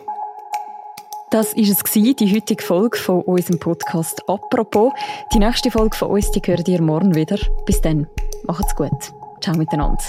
Das 1.31 1.55
war 1.55 1.61
es, 1.61 2.15
die 2.15 2.35
heutige 2.35 2.63
Folge 2.63 2.97
von 2.97 3.21
unserem 3.21 3.59
Podcast 3.59 4.27
«Apropos». 4.27 4.93
Die 5.33 5.39
nächste 5.39 5.69
Folge 5.69 5.95
von 5.95 6.09
uns, 6.09 6.31
die 6.31 6.41
hört 6.43 6.67
ihr 6.67 6.81
morgen 6.81 7.13
wieder. 7.13 7.37
Bis 7.65 7.81
dann, 7.81 8.07
macht's 8.43 8.75
gut. 8.75 9.13
Ciao 9.41 9.55
miteinander. 9.55 9.99